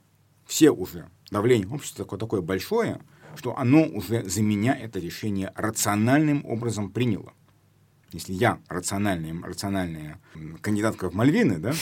все 0.47 0.71
уже, 0.71 1.09
давление 1.31 1.69
общества 1.69 2.05
такое, 2.05 2.19
такое 2.19 2.41
большое, 2.41 3.01
что 3.37 3.57
оно 3.57 3.85
уже 3.85 4.25
за 4.25 4.43
меня 4.43 4.75
это 4.75 4.99
решение 4.99 5.53
рациональным 5.55 6.45
образом 6.47 6.91
приняло. 6.91 7.33
Если 8.13 8.35
я 8.35 8.59
рациональная, 8.69 9.41
рациональная 9.43 10.21
кандидатка 10.61 11.09
в 11.09 11.15
Мальвины, 11.15 11.59
да, 11.59 11.73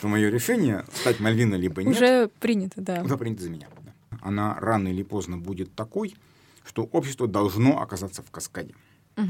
то 0.00 0.08
мое 0.08 0.28
решение 0.28 0.84
стать 0.94 1.20
Мальвиной 1.20 1.58
либо 1.58 1.82
нет... 1.82 1.96
Уже 1.96 2.28
принято, 2.40 2.80
да. 2.80 3.02
Уже 3.02 3.16
принято 3.16 3.42
за 3.42 3.50
меня. 3.50 3.68
Да. 3.82 4.18
Она 4.20 4.56
рано 4.60 4.88
или 4.88 5.02
поздно 5.02 5.38
будет 5.38 5.74
такой, 5.74 6.14
что 6.64 6.84
общество 6.84 7.26
должно 7.26 7.80
оказаться 7.80 8.22
в 8.22 8.30
каскаде. 8.30 8.74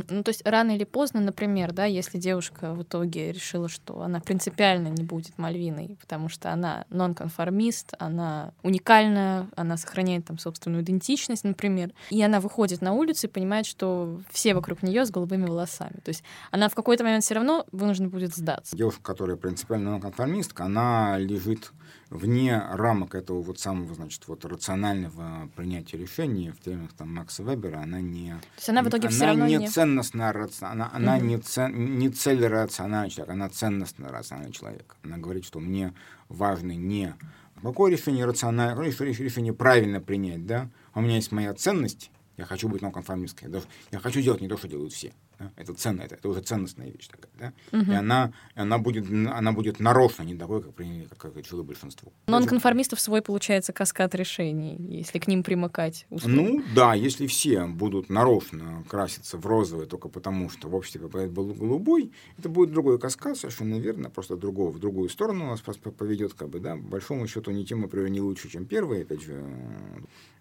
Ну, 0.09 0.23
то 0.23 0.29
есть 0.29 0.47
рано 0.47 0.73
или 0.73 0.85
поздно, 0.85 1.21
например, 1.21 1.73
да, 1.73 1.85
если 1.85 2.19
девушка 2.19 2.75
в 2.75 2.83
итоге 2.83 3.33
решила, 3.33 3.69
что 3.69 4.03
она 4.03 4.21
принципиально 4.21 4.88
не 4.88 5.03
будет 5.03 5.37
Мальвиной, 5.38 5.97
потому 6.01 6.29
что 6.29 6.53
она 6.53 6.85
нонконформист, 6.90 7.95
она 7.99 8.53
уникальна, 8.62 9.49
она 9.57 9.77
сохраняет 9.77 10.27
там 10.27 10.38
собственную 10.38 10.83
идентичность, 10.83 11.45
например, 11.45 11.93
и 12.11 12.23
она 12.23 12.40
выходит 12.40 12.83
на 12.83 12.93
улицу 12.93 13.27
и 13.27 13.31
понимает, 13.31 13.66
что 13.66 14.21
все 14.31 14.55
вокруг 14.55 14.83
нее 14.83 15.05
с 15.05 15.11
голубыми 15.11 15.47
волосами. 15.47 16.01
То 16.05 16.11
есть 16.11 16.23
она 16.51 16.69
в 16.69 16.75
какой-то 16.75 17.03
момент 17.03 17.25
все 17.25 17.35
равно 17.35 17.66
вынуждена 17.73 18.09
будет 18.09 18.35
сдаться. 18.35 18.77
Девушка, 18.77 19.03
которая 19.03 19.37
принципиально 19.37 19.93
нонконформистка, 19.93 20.64
она 20.64 21.19
лежит 21.19 21.73
вне 22.11 22.59
рамок 22.59 23.14
этого 23.14 23.40
вот 23.40 23.59
самого, 23.59 23.94
значит, 23.94 24.27
вот 24.27 24.44
рационального 24.44 25.49
принятия 25.57 25.96
решений 25.96 26.51
в 26.51 26.61
терминах 26.61 26.92
там 26.92 27.14
Макса 27.14 27.42
Вебера, 27.42 27.79
она 27.79 28.01
не... 28.01 28.33
То 28.33 28.57
есть 28.57 28.68
она 28.68 28.83
в 28.83 28.88
итоге 28.88 29.07
она 29.07 29.16
все 29.16 29.27
равно 29.27 29.46
не 29.46 29.57
не... 29.57 29.68
ценностно, 29.68 30.29
она, 30.61 30.90
она 30.92 31.16
угу. 31.16 31.25
не, 31.25 31.38
цен, 31.38 31.99
не 31.99 32.11
цельрациональный 32.11 33.11
человек, 33.11 33.33
она 33.33 33.49
ценностно 33.49 34.09
рациональный 34.09 34.53
человек. 34.53 34.96
Она 35.03 35.18
говорит, 35.18 35.44
что 35.44 35.61
мне 35.61 35.94
важно 36.29 36.73
не 36.73 37.14
какое 37.62 37.92
решение 37.92 38.25
рациональное, 38.25 38.90
какое 38.90 39.09
решение 39.12 39.53
правильно 39.53 40.01
принять, 40.01 40.46
да, 40.46 40.68
у 40.94 41.01
меня 41.01 41.16
есть 41.16 41.31
моя 41.31 41.55
ценность, 41.55 42.11
я 42.37 42.44
хочу 42.44 42.68
быть 42.68 42.83
нонконформисткой, 42.83 43.51
я, 43.51 43.61
я 43.92 43.99
хочу 43.99 44.20
делать 44.20 44.40
не 44.40 44.49
то, 44.49 44.57
что 44.57 44.66
делают 44.66 44.92
все. 44.92 45.12
Да? 45.40 45.50
Это 45.57 45.72
ценно, 45.72 46.03
это, 46.03 46.16
это 46.16 46.29
уже 46.29 46.40
ценностная 46.42 46.90
вещь 46.90 47.09
такая. 47.09 47.31
Да? 47.72 47.79
Угу. 47.79 47.90
И 47.90 47.94
она, 47.94 48.33
она, 48.55 48.79
будет, 48.79 49.11
она 49.11 49.53
будет 49.53 49.81
нарочно 49.81 50.22
не 50.22 50.35
такой, 50.35 50.62
как, 50.62 50.74
как, 50.76 51.18
как 51.18 51.37
решило 51.37 51.62
большинство. 51.62 52.12
Нонконформистов 52.26 53.00
свой, 53.00 53.22
получается, 53.22 53.72
каскад 53.72 54.14
решений, 54.14 54.76
если 54.79 55.18
к 55.18 55.26
ним 55.26 55.42
примыкать. 55.42 56.07
Условно. 56.11 56.42
Ну 56.42 56.62
да, 56.74 56.92
если 56.92 57.26
все 57.26 57.66
будут 57.66 58.11
нарочно 58.11 58.85
краситься 58.87 59.38
в 59.38 59.46
розовый 59.46 59.87
только 59.87 60.09
потому, 60.09 60.50
что 60.50 60.68
в 60.68 60.74
обществе 60.74 61.09
был 61.09 61.55
голубой, 61.55 62.12
это 62.37 62.50
будет 62.50 62.70
другой 62.70 62.98
каскад, 62.98 63.38
совершенно 63.38 63.76
верно, 63.76 64.11
просто 64.11 64.37
другого, 64.37 64.70
в 64.70 64.79
другую 64.79 65.09
сторону 65.09 65.46
нас 65.46 65.61
поведет, 65.61 66.35
как 66.35 66.50
бы, 66.50 66.61
да, 66.61 66.76
большому 66.76 67.26
счету 67.26 67.50
не 67.50 67.64
тем, 67.64 67.81
например, 67.81 68.11
не 68.11 68.20
лучше, 68.20 68.50
чем 68.50 68.66
первый, 68.66 69.03
опять 69.03 69.22
же, 69.22 69.42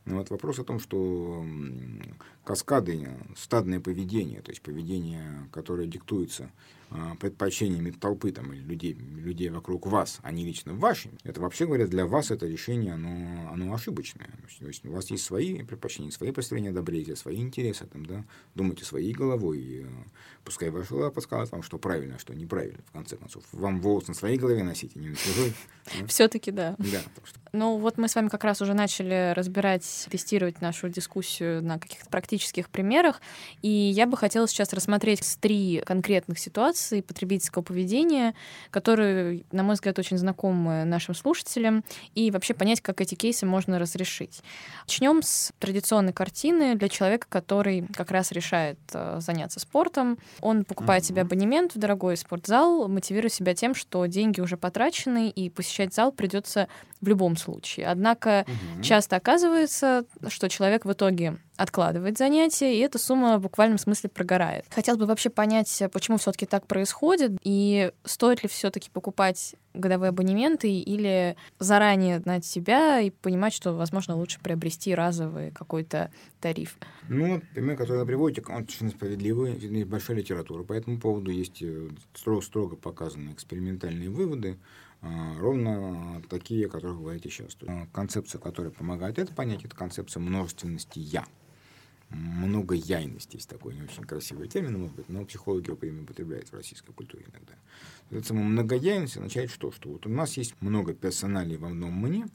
вот 0.06 0.30
вопрос 0.30 0.60
о 0.60 0.64
том, 0.64 0.80
что 0.80 1.46
каскады, 2.44 3.10
стадное 3.36 3.80
поведение, 3.80 4.42
то 4.42 4.52
есть 4.52 4.62
поведение, 4.62 5.48
которое 5.52 5.88
диктуется 5.88 6.52
предпочтениями 7.20 7.92
толпы 7.92 8.32
там, 8.32 8.54
или 8.54 8.62
людей, 8.62 8.94
людей 8.94 9.50
вокруг 9.50 9.88
вас, 9.88 10.20
а 10.24 10.32
не 10.32 10.46
лично 10.46 10.74
вашим, 10.74 11.12
это 11.24 11.42
вообще 11.42 11.66
говоря, 11.66 11.88
для 11.88 12.06
вас 12.06 12.32
это 12.32 12.48
решение, 12.48 12.94
оно, 12.94 13.50
оно 13.52 13.74
ошибочное. 13.74 14.30
То 14.60 14.68
есть 14.68 14.86
у 14.86 14.92
вас 14.92 15.10
есть 15.12 15.24
свои 15.24 15.64
предпочтения, 15.64 16.12
свои 16.12 16.32
представления 16.32 16.70
о 16.70 16.74
добре, 16.74 17.16
свои 17.16 17.38
интересы, 17.38 17.86
там, 17.86 18.06
да, 18.06 18.26
думайте 18.56 18.86
своей 18.86 19.14
головой, 19.14 19.60
и, 19.60 19.84
э, 19.84 19.88
пускай 20.44 20.70
ваша 20.70 20.90
голова 20.90 21.12
подскажет 21.12 21.52
вам, 21.52 21.64
что 21.64 21.78
правильно, 21.78 22.16
а 22.16 22.20
что 22.20 22.34
неправильно, 22.34 22.80
в 22.88 22.92
конце 22.92 23.18
концов. 23.18 23.44
Вам 23.52 23.82
волос 23.82 24.08
на 24.08 24.14
своей 24.14 24.38
голове 24.38 24.64
носить, 24.64 24.96
а 24.96 25.00
не 25.00 25.10
на 25.10 25.16
чужой. 25.16 25.54
Все-таки 26.08 26.52
да. 26.52 26.76
Да. 26.78 27.02
Ну 27.52 27.78
вот 27.78 27.98
мы 27.98 28.08
с 28.08 28.16
вами 28.16 28.30
как 28.30 28.44
раз 28.44 28.62
уже 28.62 28.74
начали 28.74 29.34
разбирать, 29.34 30.08
тестировать 30.10 30.62
нашу 30.62 30.90
дискуссию 30.90 31.64
на 31.64 31.80
каких-то 31.80 32.10
практических 32.10 32.70
примерах, 32.70 33.22
и 33.62 33.70
я 33.70 34.06
бы 34.06 34.18
хотела 34.18 34.48
сейчас 34.48 34.74
рассмотреть 34.74 35.38
три 35.40 35.82
конкретных 35.86 36.40
ситуации, 36.40 36.79
манипуляций 36.80 37.02
потребительского 37.02 37.64
поведения, 37.64 38.34
которые, 38.72 39.44
на 39.52 39.64
мой 39.64 39.76
взгляд, 39.76 40.00
очень 40.00 40.18
знакомы 40.18 40.86
нашим 40.86 41.16
слушателям, 41.16 41.84
и 42.16 42.32
вообще 42.32 42.54
понять, 42.54 42.82
как 42.82 43.02
эти 43.02 43.16
кейсы 43.16 43.46
можно 43.46 43.80
разрешить. 43.80 44.42
Начнем 44.88 45.22
с 45.22 45.52
традиционной 45.60 46.14
картины 46.14 46.76
для 46.76 46.90
человека, 46.90 47.28
который 47.30 47.86
как 47.96 48.12
раз 48.12 48.32
решает 48.32 48.80
э, 48.94 49.20
заняться 49.20 49.60
спортом. 49.60 50.18
Он 50.42 50.64
покупает 50.64 51.04
mm-hmm. 51.04 51.08
себе 51.08 51.22
абонемент 51.22 51.76
в 51.76 51.80
дорогой 51.80 52.18
спортзал, 52.18 52.88
мотивируя 52.88 53.30
себя 53.30 53.54
тем, 53.54 53.76
что 53.76 54.06
деньги 54.06 54.42
уже 54.42 54.58
потрачены, 54.58 55.30
и 55.30 55.50
посещать 55.50 55.94
зал 55.94 56.12
придется 56.12 56.68
в 57.02 57.08
любом 57.08 57.38
случае. 57.38 57.88
Однако 57.88 58.46
угу. 58.48 58.84
часто 58.84 59.16
оказывается, 59.16 60.04
что 60.28 60.50
человек 60.50 60.86
в 60.86 60.92
итоге 60.92 61.38
откладывает 61.60 62.18
занятия, 62.18 62.74
и 62.74 62.80
эта 62.80 62.98
сумма 62.98 63.38
в 63.38 63.42
буквальном 63.42 63.78
смысле 63.78 64.10
прогорает. 64.10 64.66
Хотелось 64.70 64.98
бы 64.98 65.06
вообще 65.06 65.30
понять, 65.30 65.84
почему 65.92 66.18
все-таки 66.18 66.46
так 66.46 66.66
происходит, 66.66 67.34
и 67.44 67.92
стоит 68.06 68.44
ли 68.44 68.50
все-таки 68.50 68.90
покупать 68.90 69.56
годовые 69.74 70.10
абонементы 70.10 70.72
или 70.72 71.36
заранее 71.60 72.20
знать 72.20 72.46
себя 72.46 73.02
и 73.02 73.10
понимать, 73.10 73.54
что, 73.54 73.74
возможно, 73.74 74.16
лучше 74.16 74.40
приобрести 74.40 74.96
разовый 74.96 75.52
какой-то 75.52 76.12
тариф. 76.40 76.78
Ну, 77.10 77.42
пример, 77.54 77.76
который 77.76 78.00
вы 78.00 78.06
приводите, 78.06 78.42
он 78.48 78.64
очень 78.64 78.90
справедливый, 78.90 79.58
есть 79.58 79.90
большая 79.90 80.18
литература 80.18 80.64
по 80.64 80.72
этому 80.72 80.98
поводу, 80.98 81.30
есть 81.30 81.62
строго, 82.16 82.42
строго 82.42 82.76
показаны 82.78 83.34
экспериментальные 83.34 84.10
выводы, 84.10 84.58
а, 85.02 85.38
ровно 85.38 86.22
такие, 86.30 86.68
о 86.68 86.70
которых 86.70 86.96
вы 86.96 87.04
говорите 87.04 87.30
сейчас. 87.30 87.58
Концепция, 87.92 88.40
которая 88.40 88.72
помогает 88.72 89.20
это 89.20 89.34
понять, 89.34 89.66
это 89.66 89.76
концепция 89.76 90.22
множественности 90.22 91.00
«я». 91.00 91.26
Многояйность 92.10 93.34
есть 93.36 93.48
такой 93.48 93.76
не 93.76 93.84
очень 93.84 94.04
красивый 94.04 94.48
термин, 94.48 94.80
может 94.80 94.96
быть, 94.96 95.10
но 95.10 95.26
психологи 95.26 95.70
его 95.70 96.02
употребляют 96.02 96.50
в 96.50 96.54
российской 96.54 96.92
культуре 96.92 97.26
иногда. 97.32 97.54
Это 98.10 98.28
самая 98.28 98.46
многояйность 98.46 99.18
означает 99.18 99.52
что? 99.52 99.72
Что 99.72 99.90
вот 99.90 100.08
у 100.08 100.10
нас 100.10 100.36
есть 100.36 100.60
много 100.62 100.94
персоналей 100.94 101.58
в 101.58 101.66
одном 101.66 101.94
мне, 101.94 102.26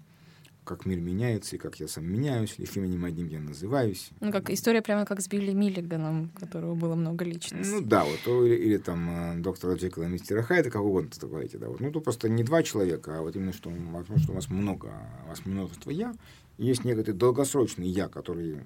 как 0.64 0.86
мир 0.86 0.98
меняется 0.98 1.56
и 1.56 1.58
как 1.58 1.78
я 1.80 1.88
сам 1.88 2.06
меняюсь, 2.06 2.58
лишь 2.58 2.76
именем 2.76 3.04
одним 3.04 3.28
я 3.28 3.38
называюсь. 3.38 4.10
Ну, 4.20 4.32
как 4.32 4.50
история 4.50 4.82
прямо 4.82 5.04
как 5.04 5.20
с 5.20 5.28
Билли 5.28 5.52
Миллиганом, 5.52 6.30
у 6.34 6.40
которого 6.40 6.74
было 6.74 6.94
много 6.94 7.24
личностей. 7.24 7.70
Ну 7.70 7.80
да, 7.82 8.04
вот, 8.04 8.46
или, 8.46 8.54
или 8.54 8.76
там 8.78 9.08
э, 9.10 9.42
доктора 9.42 9.74
Джекила 9.74 10.04
и 10.04 10.08
мистера 10.08 10.42
Хайда, 10.42 10.70
как 10.70 10.82
угодно 10.82 11.10
это 11.14 11.26
говорите, 11.26 11.58
да. 11.58 11.68
Вот. 11.68 11.80
Ну, 11.80 11.90
то 11.90 12.00
просто 12.00 12.28
не 12.28 12.42
два 12.42 12.62
человека, 12.62 13.18
а 13.18 13.22
вот 13.22 13.36
именно, 13.36 13.52
что, 13.52 13.70
возможно, 13.70 14.18
что 14.18 14.32
у 14.32 14.34
вас 14.34 14.48
много, 14.48 14.92
у 15.26 15.28
вас 15.28 15.44
множество 15.44 15.90
я, 15.90 16.14
есть 16.58 16.84
некоторый 16.84 17.16
долгосрочный 17.16 17.88
я, 17.88 18.08
который 18.08 18.60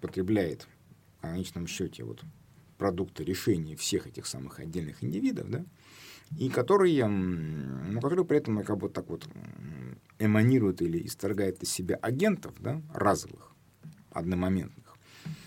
потребляет 0.00 0.66
в 1.18 1.22
конечном 1.22 1.66
счете 1.66 2.04
вот 2.04 2.22
продукты 2.78 3.24
решения 3.24 3.76
всех 3.76 4.06
этих 4.06 4.26
самых 4.26 4.58
отдельных 4.58 5.04
индивидов, 5.04 5.48
да, 5.50 5.64
и 6.38 6.48
который, 6.48 7.02
ну, 7.06 8.00
который 8.00 8.24
при 8.24 8.38
этом 8.38 8.62
как 8.64 8.78
бы 8.78 8.88
так 8.88 9.08
вот 9.08 9.28
эманирует 10.18 10.82
или 10.82 11.04
исторгает 11.06 11.62
из 11.62 11.70
себя 11.70 11.96
агентов, 11.96 12.54
да, 12.58 12.80
разовых, 12.92 13.52
одномоментных, 14.10 14.96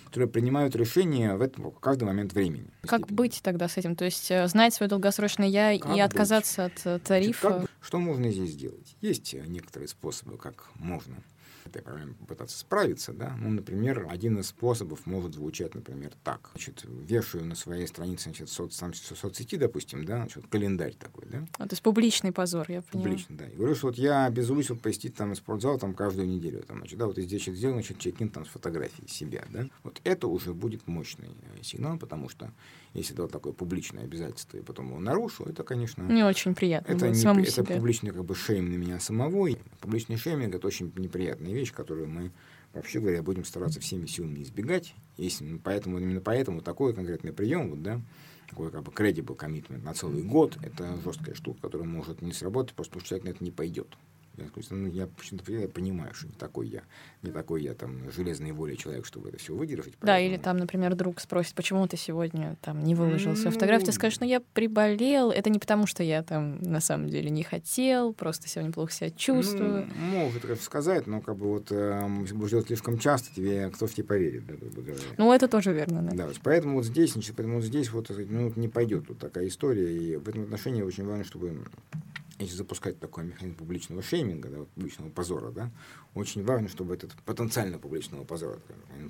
которые 0.06 0.30
принимают 0.30 0.76
решения 0.76 1.36
в 1.36 1.42
этом 1.42 1.72
в 1.72 1.80
каждый 1.80 2.04
момент 2.04 2.34
времени. 2.34 2.70
Как 2.82 3.08
быть 3.08 3.42
тогда 3.42 3.68
с 3.68 3.78
этим? 3.78 3.96
То 3.96 4.06
есть 4.06 4.30
э, 4.32 4.48
знать 4.48 4.74
свое 4.74 4.90
долгосрочное 4.90 5.48
я 5.48 5.78
как 5.80 5.96
и 5.96 6.00
отказаться 6.00 6.72
быть? 6.76 6.86
от 6.86 7.04
тарифа? 7.04 7.50
Значит, 7.50 7.68
как, 7.68 7.86
что 7.86 8.00
можно 8.00 8.32
здесь 8.32 8.52
сделать? 8.52 8.96
Есть 9.02 9.34
некоторые 9.34 9.88
способы, 9.88 10.38
как 10.38 10.70
можно 10.76 11.18
этой 11.68 11.82
проблемой 11.82 12.16
попытаться 12.16 12.58
справиться, 12.58 13.14
да, 13.14 13.36
ну, 13.40 13.50
например, 13.50 14.08
один 14.10 14.40
из 14.40 14.48
способов 14.48 15.06
может 15.06 15.34
звучать, 15.36 15.76
например, 15.76 16.12
так, 16.24 16.50
значит, 16.54 16.86
вешаю 16.86 17.46
на 17.46 17.56
своей 17.56 17.88
странице, 17.88 18.26
значит, 18.26 18.50
соц, 18.50 18.76
сам, 18.76 18.94
соцсети, 18.94 19.58
допустим, 19.58 20.06
да, 20.06 20.18
значит, 20.18 20.48
календарь 20.48 20.96
такой, 20.96 21.26
да. 21.28 21.46
А, 21.58 21.64
то 21.68 21.74
есть 21.74 21.82
публичный 21.82 22.32
позор, 22.32 22.66
я 22.70 22.82
понимаю. 22.82 23.10
Публичный, 23.10 23.38
да. 23.38 23.48
И 23.48 23.56
говорю, 23.56 23.76
что 23.76 23.88
вот 23.88 23.98
я 23.98 24.26
обязуюсь 24.26 24.68
посетить 24.82 25.16
там 25.16 25.36
спортзал 25.36 25.78
там 25.80 25.94
каждую 25.94 26.28
неделю, 26.28 26.64
там, 26.64 26.78
значит, 26.80 26.98
да, 27.00 27.08
вот 27.08 27.18
здесь 27.18 27.42
что 27.42 27.54
сделал, 27.54 27.76
значит, 27.76 28.00
чекин 28.00 28.30
там 28.30 28.46
с 28.46 28.50
фотографией 28.50 29.08
себя, 29.08 29.44
да. 29.50 29.68
Вот 29.84 30.02
это 30.04 30.28
уже 30.28 30.54
будет 30.54 30.88
мощный 30.88 31.30
э, 31.30 31.64
сигнал, 31.64 31.98
потому 31.98 32.30
что 32.30 32.52
если 32.96 33.14
вот 33.16 33.32
такое 33.32 33.52
публичное 33.52 34.06
обязательство, 34.06 34.58
и 34.58 34.62
потом 34.62 34.88
его 34.88 35.00
нарушу, 35.00 35.44
это, 35.44 35.64
конечно... 35.64 36.04
Не 36.04 36.24
очень 36.24 36.56
приятно. 36.56 36.94
Это, 36.94 37.10
не, 37.10 37.44
это 37.44 37.64
публичный 37.64 38.12
как 38.12 38.24
бы 38.24 38.36
шейм 38.36 38.72
на 38.72 38.76
меня 38.76 39.00
самого. 39.02 39.50
Публичный 39.82 40.16
шейминг— 40.16 40.56
это 40.56 40.68
очень 40.68 40.94
неприятная 40.96 41.52
вещь, 41.56 41.74
которую 41.74 42.08
мы, 42.08 42.32
вообще 42.74 43.00
говоря, 43.00 43.24
будем 43.24 43.46
стараться 43.46 43.80
всеми 43.80 44.06
силами 44.06 44.44
избегать. 44.44 44.94
Если, 45.18 45.58
поэтому, 45.58 46.00
именно 46.00 46.22
поэтому 46.22 46.62
такой 46.62 46.94
конкретный 46.94 47.34
прием, 47.34 47.70
вот, 47.70 47.82
да, 47.82 48.02
такой 48.50 48.72
как 48.72 48.84
бы 48.84 48.92
credible 48.92 49.38
commitment 49.38 49.84
на 49.84 49.94
целый 49.94 50.24
год, 50.24 50.58
это 50.62 50.98
жесткая 51.04 51.36
штука, 51.36 51.62
которая 51.62 51.88
может 51.88 52.22
не 52.22 52.32
сработать, 52.32 52.76
просто 52.76 52.92
потому 52.92 53.06
что 53.06 53.10
человек 53.10 53.26
на 53.26 53.30
это 53.30 53.44
не 53.44 53.52
пойдет. 53.52 53.96
Я, 54.38 54.46
ну, 54.72 54.88
я 54.88 55.08
почему-то 55.08 55.52
я 55.52 55.68
понимаю, 55.68 56.14
что 56.14 56.28
не 56.28 56.34
такой 56.34 56.68
я, 56.68 56.82
не 57.22 57.32
такой 57.32 57.64
я 57.64 57.74
там 57.74 58.12
железной 58.12 58.52
воли 58.52 58.76
человек, 58.76 59.06
чтобы 59.06 59.30
это 59.30 59.38
все 59.38 59.54
выдержать. 59.54 59.94
Поэтому... 60.00 60.08
Да, 60.08 60.20
или 60.20 60.38
там, 60.38 60.58
например, 60.58 60.96
друг 60.96 61.20
спросит, 61.20 61.54
почему 61.56 61.88
ты 61.88 61.98
сегодня 61.98 62.58
там 62.62 62.84
не 62.84 62.96
выложил 62.96 63.36
свою 63.36 63.52
фотографию, 63.52 63.88
ты 63.88 63.92
скажешь, 63.92 64.20
ну 64.20 64.28
я 64.28 64.42
приболел, 64.54 65.32
это 65.32 65.50
не 65.50 65.60
потому, 65.60 65.88
что 65.88 66.04
я 66.04 66.24
там 66.24 66.62
на 66.62 66.80
самом 66.80 67.10
деле 67.10 67.30
не 67.30 67.44
хотел, 67.44 68.14
просто 68.14 68.48
сегодня 68.48 68.72
плохо 68.72 68.92
себя 68.92 69.10
чувствую. 69.10 69.88
Ну, 70.12 70.18
может 70.20 70.62
сказать, 70.62 71.08
но 71.08 71.22
как 71.22 71.38
бы 71.38 71.48
вот 71.48 71.72
э, 71.72 72.08
если 72.22 72.36
будешь 72.36 72.52
делать 72.52 72.68
слишком 72.68 72.98
часто, 72.98 73.34
тебе 73.34 73.70
кто 73.70 73.88
в 73.88 73.94
тебе 73.94 74.04
поверит, 74.04 74.46
да, 74.48 74.54
Ну 75.18 75.34
это 75.34 75.48
тоже 75.48 75.74
верно, 75.74 76.02
да. 76.02 76.16
Да, 76.16 76.28
вот, 76.28 76.40
поэтому 76.44 76.76
вот 76.76 76.86
здесь, 76.86 77.14
поэтому 77.14 77.56
вот 77.56 77.64
здесь 77.64 77.92
вот 77.92 78.10
ну, 78.10 78.52
не 78.56 78.68
пойдет 78.68 79.08
вот 79.08 79.20
такая 79.20 79.48
история, 79.48 79.96
и 79.96 80.16
в 80.18 80.28
этом 80.28 80.44
отношении 80.44 80.82
очень 80.82 81.06
важно, 81.06 81.24
чтобы 81.24 81.64
если 82.40 82.56
запускать 82.56 83.00
такой 83.00 83.26
механизм 83.26 83.56
публичного 83.58 84.02
шейминга, 84.02 84.50
да, 84.50 84.58
публичного 84.76 85.10
позора, 85.10 85.52
да, 85.52 85.72
очень 86.14 86.44
важно, 86.44 86.68
чтобы 86.68 86.94
этот 86.94 87.14
потенциально 87.24 87.78
публичного 87.78 88.24
позора, 88.24 88.60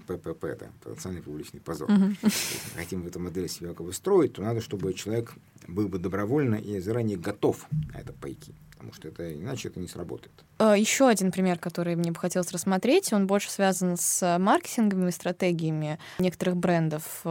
ППП, 0.07 0.57
да, 0.59 0.71
потенциальный 0.83 1.21
публичный 1.21 1.59
позор, 1.59 1.89
uh-huh. 1.89 2.15
если 2.21 2.77
хотим 2.77 3.01
в 3.01 3.07
эту 3.07 3.19
модель 3.19 3.49
себя 3.49 3.73
как 3.73 3.85
бы 3.85 3.93
строить, 3.93 4.33
то 4.33 4.41
надо, 4.41 4.61
чтобы 4.61 4.93
человек 4.93 5.33
был 5.67 5.87
бы 5.87 5.97
добровольно 5.97 6.55
и 6.55 6.79
заранее 6.79 7.17
готов 7.17 7.67
на 7.93 7.97
это 7.99 8.13
пойти 8.13 8.53
потому 8.85 8.93
что 8.93 9.07
это 9.07 9.33
иначе 9.33 9.69
это 9.69 9.79
не 9.79 9.87
сработает. 9.87 10.31
А, 10.59 10.77
Еще 10.77 11.07
один 11.07 11.31
пример, 11.31 11.57
который 11.57 11.95
мне 11.95 12.11
бы 12.11 12.19
хотелось 12.19 12.51
рассмотреть, 12.51 13.11
он 13.13 13.25
больше 13.25 13.49
связан 13.49 13.97
с 13.97 14.37
маркетинговыми 14.37 15.09
стратегиями 15.09 15.97
некоторых 16.19 16.57
брендов. 16.57 17.21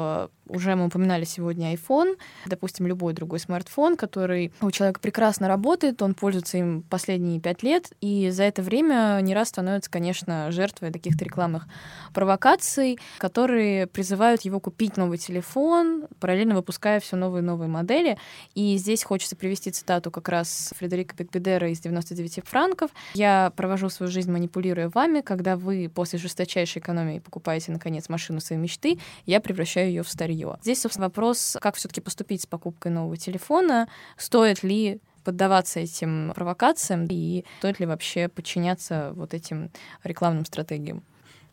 Уже 0.48 0.74
мы 0.76 0.86
упоминали 0.86 1.24
сегодня 1.24 1.74
iPhone, 1.74 2.16
допустим, 2.46 2.86
любой 2.86 3.14
другой 3.14 3.38
смартфон, 3.38 3.96
который 3.96 4.52
у 4.60 4.70
человека 4.70 5.00
прекрасно 5.00 5.48
работает, 5.48 6.02
он 6.02 6.14
пользуется 6.14 6.58
им 6.58 6.82
последние 6.82 7.40
пять 7.40 7.62
лет, 7.62 7.92
и 8.00 8.30
за 8.30 8.42
это 8.44 8.62
время 8.62 9.18
не 9.22 9.34
раз 9.34 9.48
становится, 9.48 9.90
конечно, 9.90 10.50
жертвой 10.50 10.92
каких-то 10.92 11.24
рекламных 11.24 11.66
провокаций, 12.12 12.98
которые 13.18 13.86
призывают 13.86 14.42
его 14.42 14.60
купить 14.60 14.96
новый 14.96 15.18
телефон, 15.18 16.06
параллельно 16.20 16.54
выпуская 16.54 17.00
все 17.00 17.16
новые 17.16 17.42
и 17.42 17.44
новые 17.44 17.68
модели. 17.68 18.18
И 18.54 18.76
здесь 18.76 19.02
хочется 19.02 19.36
привести 19.36 19.70
цитату 19.70 20.10
как 20.10 20.28
раз 20.28 20.72
Фредерика 20.76 21.14
Бекбедера 21.16 21.70
из 21.70 21.80
99 21.80 22.40
франков. 22.44 22.90
«Я 23.14 23.52
провожу 23.56 23.88
свою 23.88 24.10
жизнь, 24.10 24.30
манипулируя 24.30 24.88
вами. 24.88 25.20
Когда 25.20 25.56
вы 25.56 25.90
после 25.92 26.18
жесточайшей 26.18 26.80
экономии 26.80 27.18
покупаете, 27.18 27.72
наконец, 27.72 28.08
машину 28.08 28.40
своей 28.40 28.60
мечты, 28.60 28.98
я 29.26 29.40
превращаю 29.40 29.88
ее 29.88 30.02
в 30.02 30.08
старье». 30.34 30.58
Здесь, 30.62 30.80
собственно, 30.80 31.06
вопрос, 31.06 31.56
как 31.60 31.76
все 31.76 31.88
таки 31.88 32.00
поступить 32.00 32.42
с 32.42 32.46
покупкой 32.46 32.92
нового 32.92 33.16
телефона, 33.16 33.88
стоит 34.16 34.62
ли 34.62 35.00
поддаваться 35.24 35.80
этим 35.80 36.32
провокациям 36.34 37.06
и 37.08 37.44
стоит 37.58 37.80
ли 37.80 37.86
вообще 37.86 38.28
подчиняться 38.28 39.12
вот 39.14 39.32
этим 39.32 39.70
рекламным 40.02 40.44
стратегиям? 40.44 41.02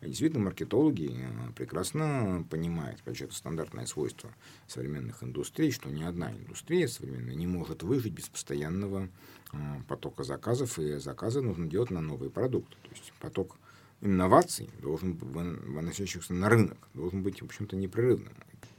Действительно, 0.02 0.44
маркетологи 0.46 1.12
э, 1.14 1.52
прекрасно 1.54 2.44
понимают, 2.50 3.00
опять 3.00 3.20
это 3.20 3.32
стандартное 3.32 3.86
свойство 3.86 4.30
современных 4.66 5.22
индустрий, 5.22 5.70
что 5.70 5.90
ни 5.90 6.02
одна 6.02 6.32
индустрия 6.32 6.88
современная 6.88 7.36
не 7.36 7.46
может 7.46 7.84
выжить 7.84 8.12
без 8.12 8.28
постоянного 8.28 9.08
э, 9.52 9.56
потока 9.86 10.24
заказов, 10.24 10.80
и 10.80 10.98
заказы 10.98 11.40
нужно 11.40 11.68
делать 11.68 11.90
на 11.90 12.00
новый 12.00 12.30
продукт. 12.30 12.70
То 12.82 12.90
есть 12.90 13.12
поток 13.20 13.56
инноваций, 14.00 14.68
должен 14.82 15.14
выносящихся 15.14 16.34
на 16.34 16.48
рынок, 16.48 16.78
должен 16.94 17.22
быть, 17.22 17.40
в 17.40 17.44
общем-то, 17.44 17.76
непрерывным. 17.76 18.32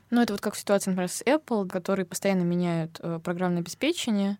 Ну, 0.09 0.21
это 0.21 0.33
вот 0.33 0.41
как 0.41 0.55
ситуация, 0.55 0.91
например, 0.91 1.09
с 1.09 1.21
Apple, 1.23 1.67
которые 1.67 2.05
постоянно 2.05 2.43
меняют 2.43 2.99
э, 3.01 3.19
программное 3.23 3.61
обеспечение 3.61 4.37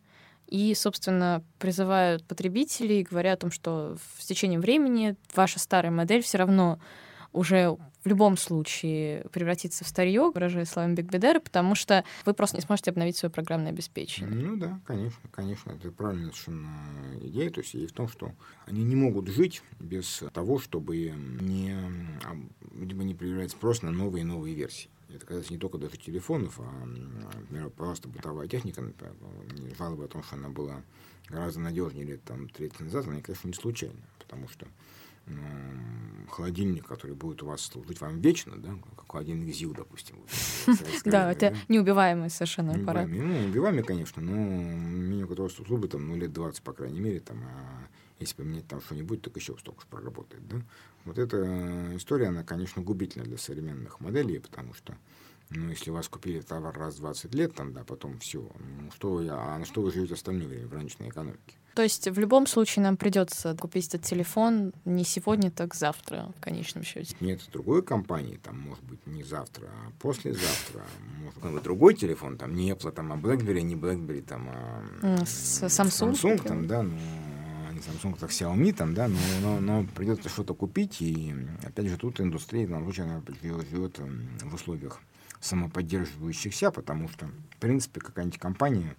и, 0.48 0.74
собственно, 0.76 1.44
призывают 1.58 2.24
потребителей, 2.26 3.04
говоря 3.04 3.34
о 3.34 3.38
том, 3.38 3.52
что 3.52 3.98
в 4.18 4.24
течение 4.24 4.60
времени 4.60 5.16
ваша 5.36 5.60
старая 5.60 5.92
модель 5.92 6.22
все 6.22 6.38
равно 6.38 6.80
уже 7.32 7.76
в 8.04 8.08
любом 8.08 8.38
случае 8.38 9.26
превратится 9.32 9.84
в 9.84 9.88
старье, 9.88 10.32
выражая 10.34 10.66
словами 10.66 10.96
Биг 10.96 11.06
Бедера, 11.08 11.40
потому 11.40 11.74
что 11.74 12.04
вы 12.26 12.34
просто 12.34 12.58
не 12.58 12.62
сможете 12.62 12.92
обновить 12.92 13.18
свое 13.18 13.32
программное 13.32 13.72
обеспечение. 13.72 14.36
Ну 14.36 14.58
да, 14.58 14.80
конечно, 14.86 15.22
конечно, 15.32 15.72
это 15.72 15.90
правильная 15.92 16.32
совершенно 16.32 16.70
идея. 17.22 17.50
То 17.50 17.62
есть 17.62 17.76
идея 17.76 17.88
в 17.88 17.94
том, 17.94 18.08
что 18.08 18.34
они 18.66 18.84
не 18.84 18.96
могут 18.96 19.28
жить 19.30 19.64
без 19.80 20.24
того, 20.34 20.60
чтобы 20.60 21.14
не, 21.42 21.76
либо 22.78 23.04
не 23.04 23.16
проявлять 23.16 23.52
спрос 23.52 23.82
на 23.82 23.92
новые 23.92 24.22
и 24.22 24.26
новые 24.26 24.54
версии. 24.54 24.90
Это 25.14 25.26
касается 25.26 25.54
не 25.54 25.60
только 25.60 25.78
даже 25.78 25.98
телефонов, 25.98 26.60
а, 26.60 26.86
например, 26.86 27.70
просто 27.70 28.08
бытовая 28.08 28.48
техника, 28.48 28.82
например, 28.82 29.14
жалобы 29.78 30.06
о 30.06 30.08
том, 30.08 30.24
что 30.24 30.36
она 30.36 30.50
была 30.50 30.82
гораздо 31.30 31.60
надежнее 31.60 32.06
лет 32.06 32.24
там 32.24 32.50
30 32.50 32.82
назад, 32.82 33.08
они, 33.08 33.22
конечно, 33.22 33.48
не 33.48 33.54
случайно, 33.54 34.00
потому 34.20 34.48
что 34.48 34.68
холодильник, 36.30 36.86
который 36.86 37.16
будет 37.16 37.44
у 37.44 37.46
вас 37.46 37.62
служить 37.62 38.02
вам 38.02 38.20
вечно, 38.20 38.58
да, 38.58 38.76
как 38.98 39.10
холодильник 39.10 39.56
ЗИЛ, 39.56 39.74
допустим. 39.74 40.18
Да, 41.06 41.32
это 41.32 41.56
неубиваемый 41.70 42.30
совершенно 42.30 42.74
аппарат. 42.74 43.08
Ну, 43.08 43.46
убиваемый, 43.46 43.84
конечно, 43.84 44.22
но 44.22 44.34
минимум 44.34 45.30
которого 45.30 45.50
службы 45.50 45.88
там, 45.88 46.08
ну, 46.08 46.18
лет 46.18 46.34
20, 46.34 46.62
по 46.64 46.74
крайней 46.74 47.00
мере, 47.00 47.20
там, 47.20 47.42
а 47.44 47.88
если 48.24 48.36
поменять 48.36 48.68
там 48.68 48.82
что-нибудь, 48.82 49.22
так 49.22 49.36
еще 49.36 49.58
столько 49.58 49.82
же 49.82 49.88
проработает, 49.88 50.48
да. 50.48 50.62
Вот 51.06 51.18
эта 51.18 51.96
история, 51.96 52.28
она, 52.28 52.44
конечно, 52.44 52.82
губительна 52.82 53.26
для 53.26 53.38
современных 53.38 54.00
моделей, 54.00 54.40
потому 54.40 54.74
что 54.74 54.96
ну, 55.50 55.70
если 55.70 55.92
вас 55.92 56.08
купили 56.08 56.42
товар 56.42 56.76
раз 56.78 56.96
в 56.96 57.00
20 57.00 57.34
лет, 57.36 57.54
там, 57.54 57.74
да, 57.74 57.84
потом 57.84 58.18
все, 58.20 58.40
ну, 58.40 58.92
что 58.92 59.12
вы, 59.12 59.28
а 59.30 59.58
на 59.58 59.66
что 59.66 59.82
вы 59.82 59.92
живете 59.92 60.16
остальное 60.16 60.48
время 60.48 60.68
в 60.68 60.74
рыночной 60.74 61.10
экономике? 61.10 61.58
То 61.76 61.82
есть 61.82 62.08
в 62.08 62.20
любом 62.20 62.46
случае 62.46 62.84
нам 62.84 62.98
придется 62.98 63.56
купить 63.56 63.88
этот 63.88 64.04
телефон 64.04 64.74
не 64.86 65.04
сегодня, 65.04 65.50
так 65.50 65.74
завтра, 65.74 66.32
в 66.38 66.42
конечном 66.42 66.84
счете. 66.84 67.16
Нет, 67.20 67.42
другой 67.52 67.82
компании, 67.82 68.38
там, 68.38 68.60
может 68.60 68.84
быть, 68.84 69.06
не 69.08 69.24
завтра, 69.24 69.68
а 69.68 69.92
послезавтра. 70.00 70.86
Может 71.18 71.42
быть, 71.42 71.64
другой 71.64 71.96
телефон, 71.96 72.38
там, 72.38 72.54
не 72.54 72.72
Apple, 72.72 72.92
там, 72.92 73.12
а 73.12 73.16
BlackBerry, 73.16 73.62
не 73.62 73.76
BlackBerry, 73.76 74.22
там, 74.22 74.50
а... 74.50 74.84
Samsung? 75.02 76.12
Samsung, 76.14 76.48
там, 76.48 76.68
да, 76.68 76.84
ну, 76.84 76.96
Samsung, 77.88 78.18
так 78.18 78.32
Xiaomi, 78.32 78.74
там, 78.74 78.94
да, 78.94 79.08
но, 79.08 79.18
но, 79.42 79.60
но 79.60 79.88
придется 79.96 80.30
что-то 80.30 80.54
купить, 80.54 81.02
и, 81.02 81.34
опять 81.64 81.88
же, 81.88 81.98
тут 81.98 82.20
индустрия, 82.22 82.68
данном 82.68 82.86
случае, 82.86 83.06
она 83.06 83.22
живет 83.70 84.00
в 84.00 84.54
условиях 84.54 85.00
самоподдерживающихся, 85.40 86.72
потому 86.72 87.10
что, 87.10 87.28
в 87.52 87.58
принципе, 87.60 88.00
какая-нибудь 88.00 88.40
компания, 88.40 88.96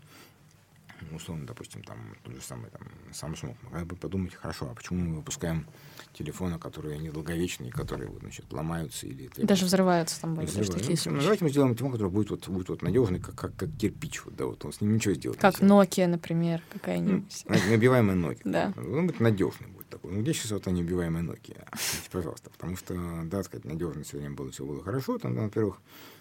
условно, 1.17 1.47
допустим, 1.47 1.83
там, 1.83 1.99
тот 2.23 2.35
же 2.35 2.41
самый 2.41 2.71
там, 2.71 2.83
Samsung, 3.13 3.57
могла 3.63 3.85
бы 3.85 3.97
подумать, 3.97 4.35
хорошо, 4.35 4.69
а 4.71 4.75
почему 4.75 5.01
мы 5.01 5.17
выпускаем 5.17 5.67
телефоны, 6.13 6.59
которые 6.59 6.99
недолговечные, 6.99 7.71
которые 7.73 8.09
вот, 8.09 8.21
значит, 8.21 8.53
ломаются 8.53 9.07
или... 9.07 9.31
Даже 9.37 9.67
взрываются 9.67 10.21
там 10.21 10.35
были 10.35 10.47
такие 10.47 10.99
ну, 11.07 11.21
давайте 11.21 11.45
мы 11.45 11.51
сделаем 11.51 11.75
телефон, 11.75 11.93
который 11.93 12.11
будет 12.11 12.31
вот, 12.31 12.49
будет 12.49 12.69
вот 12.69 12.83
надежный, 12.83 13.21
как, 13.21 13.35
как, 13.35 13.57
как 13.57 13.71
кирпич, 13.77 14.25
вот, 14.25 14.37
да, 14.37 14.47
вот 14.47 14.65
он 14.65 14.73
с 14.73 14.81
ним 14.81 14.95
ничего 14.95 15.15
сделать 15.15 15.39
Как 15.39 15.61
Nokia, 15.61 16.07
например, 16.07 16.63
какая-нибудь. 16.71 17.45
Ну, 17.49 17.55
Nokia. 17.55 18.41
Да. 18.45 18.73
Он 18.77 19.07
будет 19.07 19.21
надежный 19.21 19.69
будет 19.69 19.89
такой. 19.89 20.13
Ну, 20.13 20.23
где 20.23 20.33
сейчас 20.33 20.53
вот 20.53 20.67
они 20.67 20.81
неубиваемая 20.81 21.23
Nokia? 21.23 21.67
Пожалуйста. 22.11 22.51
Потому 22.51 22.77
что, 22.77 22.95
да, 23.25 23.43
сказать, 23.43 23.65
надежность 23.65 24.09
все 24.09 24.19
время 24.19 24.35
было, 24.35 24.51
все 24.51 24.65
было 24.65 24.83
хорошо. 24.83 25.19
Там, 25.19 25.35
во-первых, 25.35 25.79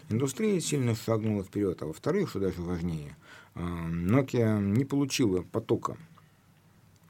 индустрия 0.09 0.59
сильно 0.59 0.95
шагнула 0.95 1.43
вперед, 1.43 1.81
а 1.81 1.85
во-вторых, 1.85 2.29
что 2.29 2.39
даже 2.39 2.61
важнее, 2.61 3.15
Nokia 3.55 4.59
не 4.59 4.85
получила 4.85 5.41
потока 5.41 5.97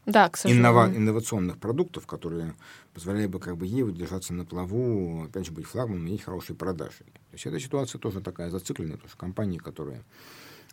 да, 0.06 0.30
к 0.30 0.36
иннова- 0.46 0.94
инновационных 0.94 1.58
продуктов, 1.58 2.06
которые 2.06 2.56
позволяли 2.94 3.28
бы 3.28 3.40
как 3.40 3.58
бы 3.58 3.66
ей 3.66 3.84
удержаться 3.84 4.34
на 4.34 4.46
плаву, 4.46 5.24
опять 5.24 5.46
же, 5.46 5.52
быть 5.52 5.66
флагманом, 5.66 6.08
иметь 6.08 6.24
хорошие 6.24 6.56
продажи. 6.56 7.00
То 7.00 7.34
есть 7.34 7.46
эта 7.46 7.60
ситуация 7.60 8.00
тоже 8.00 8.20
такая 8.20 8.50
зацикленная, 8.50 8.96
потому 8.96 9.10
что 9.10 9.18
компании, 9.18 9.58
которые 9.58 10.04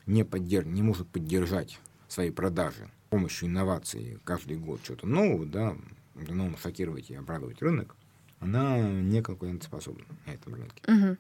не, 0.06 0.24
поддерж... 0.24 0.66
не 0.66 0.82
может 0.82 1.06
поддержать 1.08 1.78
свои 2.08 2.30
продажи 2.30 2.90
с 3.06 3.10
помощью 3.10 3.48
инноваций 3.48 4.18
каждый 4.24 4.56
год 4.56 4.80
что-то 4.82 5.06
нового, 5.06 5.46
да, 5.46 5.76
новым 6.14 6.56
шокировать 6.56 7.10
и 7.10 7.14
обрадовать 7.14 7.62
рынок, 7.62 7.94
она 8.40 8.78
не 8.80 9.22
конкурентоспособна 9.22 10.04
на 10.26 10.30
этом 10.30 10.54
рынке. 10.54 10.82
Угу. 10.88 11.16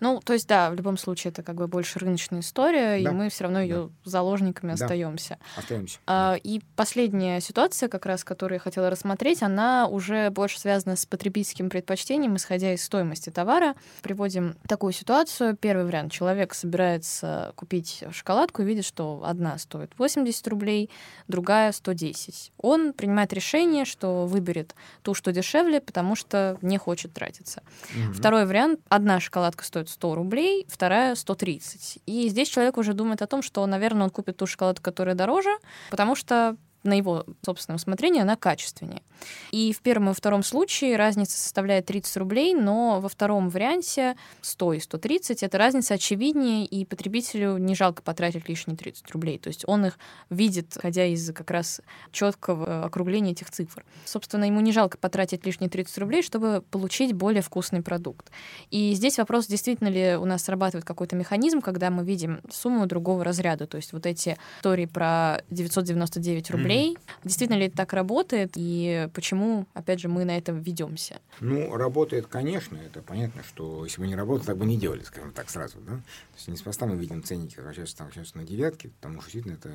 Ну, 0.00 0.20
то 0.24 0.32
есть, 0.32 0.48
да, 0.48 0.70
в 0.70 0.74
любом 0.74 0.96
случае, 0.96 1.30
это 1.30 1.42
как 1.42 1.56
бы 1.56 1.66
больше 1.68 1.98
рыночная 1.98 2.40
история, 2.40 3.02
да. 3.02 3.10
и 3.10 3.12
мы 3.12 3.28
все 3.28 3.44
равно 3.44 3.60
ее 3.60 3.90
да. 4.04 4.10
заложниками 4.10 4.74
да. 4.74 4.84
остаемся. 4.84 5.38
Остаемся. 5.56 5.98
А, 6.06 6.36
и 6.42 6.60
последняя 6.76 7.40
ситуация, 7.40 7.88
как 7.88 8.06
раз, 8.06 8.24
которую 8.24 8.56
я 8.56 8.60
хотела 8.60 8.90
рассмотреть, 8.90 9.42
она 9.42 9.86
уже 9.86 10.30
больше 10.30 10.60
связана 10.60 10.96
с 10.96 11.06
потребительским 11.06 11.70
предпочтением, 11.70 12.36
исходя 12.36 12.72
из 12.72 12.84
стоимости 12.84 13.30
товара. 13.30 13.74
Приводим 14.02 14.56
такую 14.68 14.92
ситуацию. 14.92 15.56
Первый 15.56 15.84
вариант. 15.84 16.12
Человек 16.12 16.54
собирается 16.54 17.52
купить 17.56 18.04
шоколадку 18.10 18.62
и 18.62 18.64
видит, 18.64 18.84
что 18.84 19.22
одна 19.24 19.58
стоит 19.58 19.92
80 19.98 20.48
рублей, 20.48 20.90
другая 21.28 21.72
110. 21.72 22.52
Он 22.58 22.92
принимает 22.92 23.32
решение, 23.32 23.84
что 23.84 24.26
выберет 24.26 24.74
ту, 25.02 25.14
что 25.14 25.32
дешевле, 25.32 25.80
потому 25.80 26.16
что 26.16 26.58
не 26.62 26.78
хочет 26.78 27.12
тратиться. 27.12 27.62
Угу. 27.90 28.14
Второй 28.14 28.46
вариант. 28.46 28.80
Одна 28.88 29.20
шоколадка 29.20 29.64
стоит 29.64 29.85
100 29.88 30.14
рублей, 30.14 30.66
вторая 30.68 31.14
130. 31.14 31.98
И 32.06 32.28
здесь 32.28 32.48
человек 32.48 32.76
уже 32.76 32.92
думает 32.94 33.22
о 33.22 33.26
том, 33.26 33.42
что, 33.42 33.64
наверное, 33.66 34.04
он 34.04 34.10
купит 34.10 34.36
ту 34.36 34.46
шоколадку, 34.46 34.82
которая 34.82 35.14
дороже, 35.14 35.50
потому 35.90 36.14
что 36.14 36.56
на 36.86 36.94
его 36.94 37.24
собственное 37.44 37.76
усмотрение, 37.76 38.22
она 38.22 38.36
качественнее. 38.36 39.02
И 39.50 39.72
в 39.72 39.80
первом 39.80 40.10
и 40.10 40.14
втором 40.14 40.42
случае 40.42 40.96
разница 40.96 41.38
составляет 41.38 41.86
30 41.86 42.16
рублей, 42.18 42.54
но 42.54 43.00
во 43.00 43.08
втором 43.08 43.48
варианте 43.48 44.16
100 44.42 44.72
и 44.74 44.80
130 44.80 45.42
эта 45.42 45.58
разница 45.58 45.94
очевиднее, 45.94 46.64
и 46.64 46.84
потребителю 46.84 47.56
не 47.58 47.74
жалко 47.74 48.02
потратить 48.02 48.48
лишние 48.48 48.76
30 48.76 49.10
рублей. 49.12 49.38
То 49.38 49.48
есть 49.48 49.64
он 49.66 49.86
их 49.86 49.98
видит, 50.30 50.76
ходя 50.80 51.04
из 51.04 51.32
как 51.32 51.50
раз 51.50 51.80
четкого 52.12 52.84
округления 52.84 53.32
этих 53.32 53.50
цифр. 53.50 53.84
Собственно, 54.04 54.44
ему 54.44 54.60
не 54.60 54.72
жалко 54.72 54.98
потратить 54.98 55.44
лишние 55.46 55.70
30 55.70 55.98
рублей, 55.98 56.22
чтобы 56.22 56.62
получить 56.70 57.12
более 57.12 57.42
вкусный 57.42 57.82
продукт. 57.82 58.30
И 58.70 58.92
здесь 58.94 59.18
вопрос, 59.18 59.46
действительно 59.46 59.88
ли 59.88 60.16
у 60.16 60.24
нас 60.24 60.44
срабатывает 60.44 60.84
какой-то 60.84 61.16
механизм, 61.16 61.60
когда 61.60 61.90
мы 61.90 62.04
видим 62.04 62.40
сумму 62.50 62.86
другого 62.86 63.24
разряда. 63.24 63.66
То 63.66 63.76
есть 63.76 63.92
вот 63.92 64.06
эти 64.06 64.36
истории 64.58 64.86
про 64.86 65.42
999 65.50 66.50
рублей, 66.50 66.75
рублей. 66.76 66.98
Действительно 67.24 67.58
ли 67.58 67.66
это 67.66 67.76
так 67.76 67.92
работает 67.92 68.52
и 68.56 69.08
почему, 69.14 69.66
опять 69.74 70.00
же, 70.00 70.08
мы 70.08 70.24
на 70.24 70.36
это 70.36 70.52
ведемся? 70.52 71.20
Ну, 71.40 71.76
работает, 71.76 72.26
конечно. 72.26 72.76
Это 72.76 73.02
понятно, 73.02 73.42
что 73.42 73.84
если 73.84 74.00
бы 74.00 74.06
не 74.06 74.16
работало, 74.16 74.46
так 74.46 74.56
бы 74.56 74.66
не 74.66 74.76
делали, 74.76 75.02
скажем 75.02 75.32
так, 75.32 75.50
сразу. 75.50 75.78
Да? 75.80 75.96
То 75.96 76.36
есть 76.36 76.48
неспроста 76.48 76.86
мы 76.86 76.96
видим 76.96 77.22
ценники, 77.22 77.56
возвращаются 77.56 77.96
сейчас 78.12 78.34
на 78.34 78.44
девятки, 78.44 78.88
потому 78.88 79.20
что 79.20 79.30
действительно 79.32 79.54
это 79.54 79.72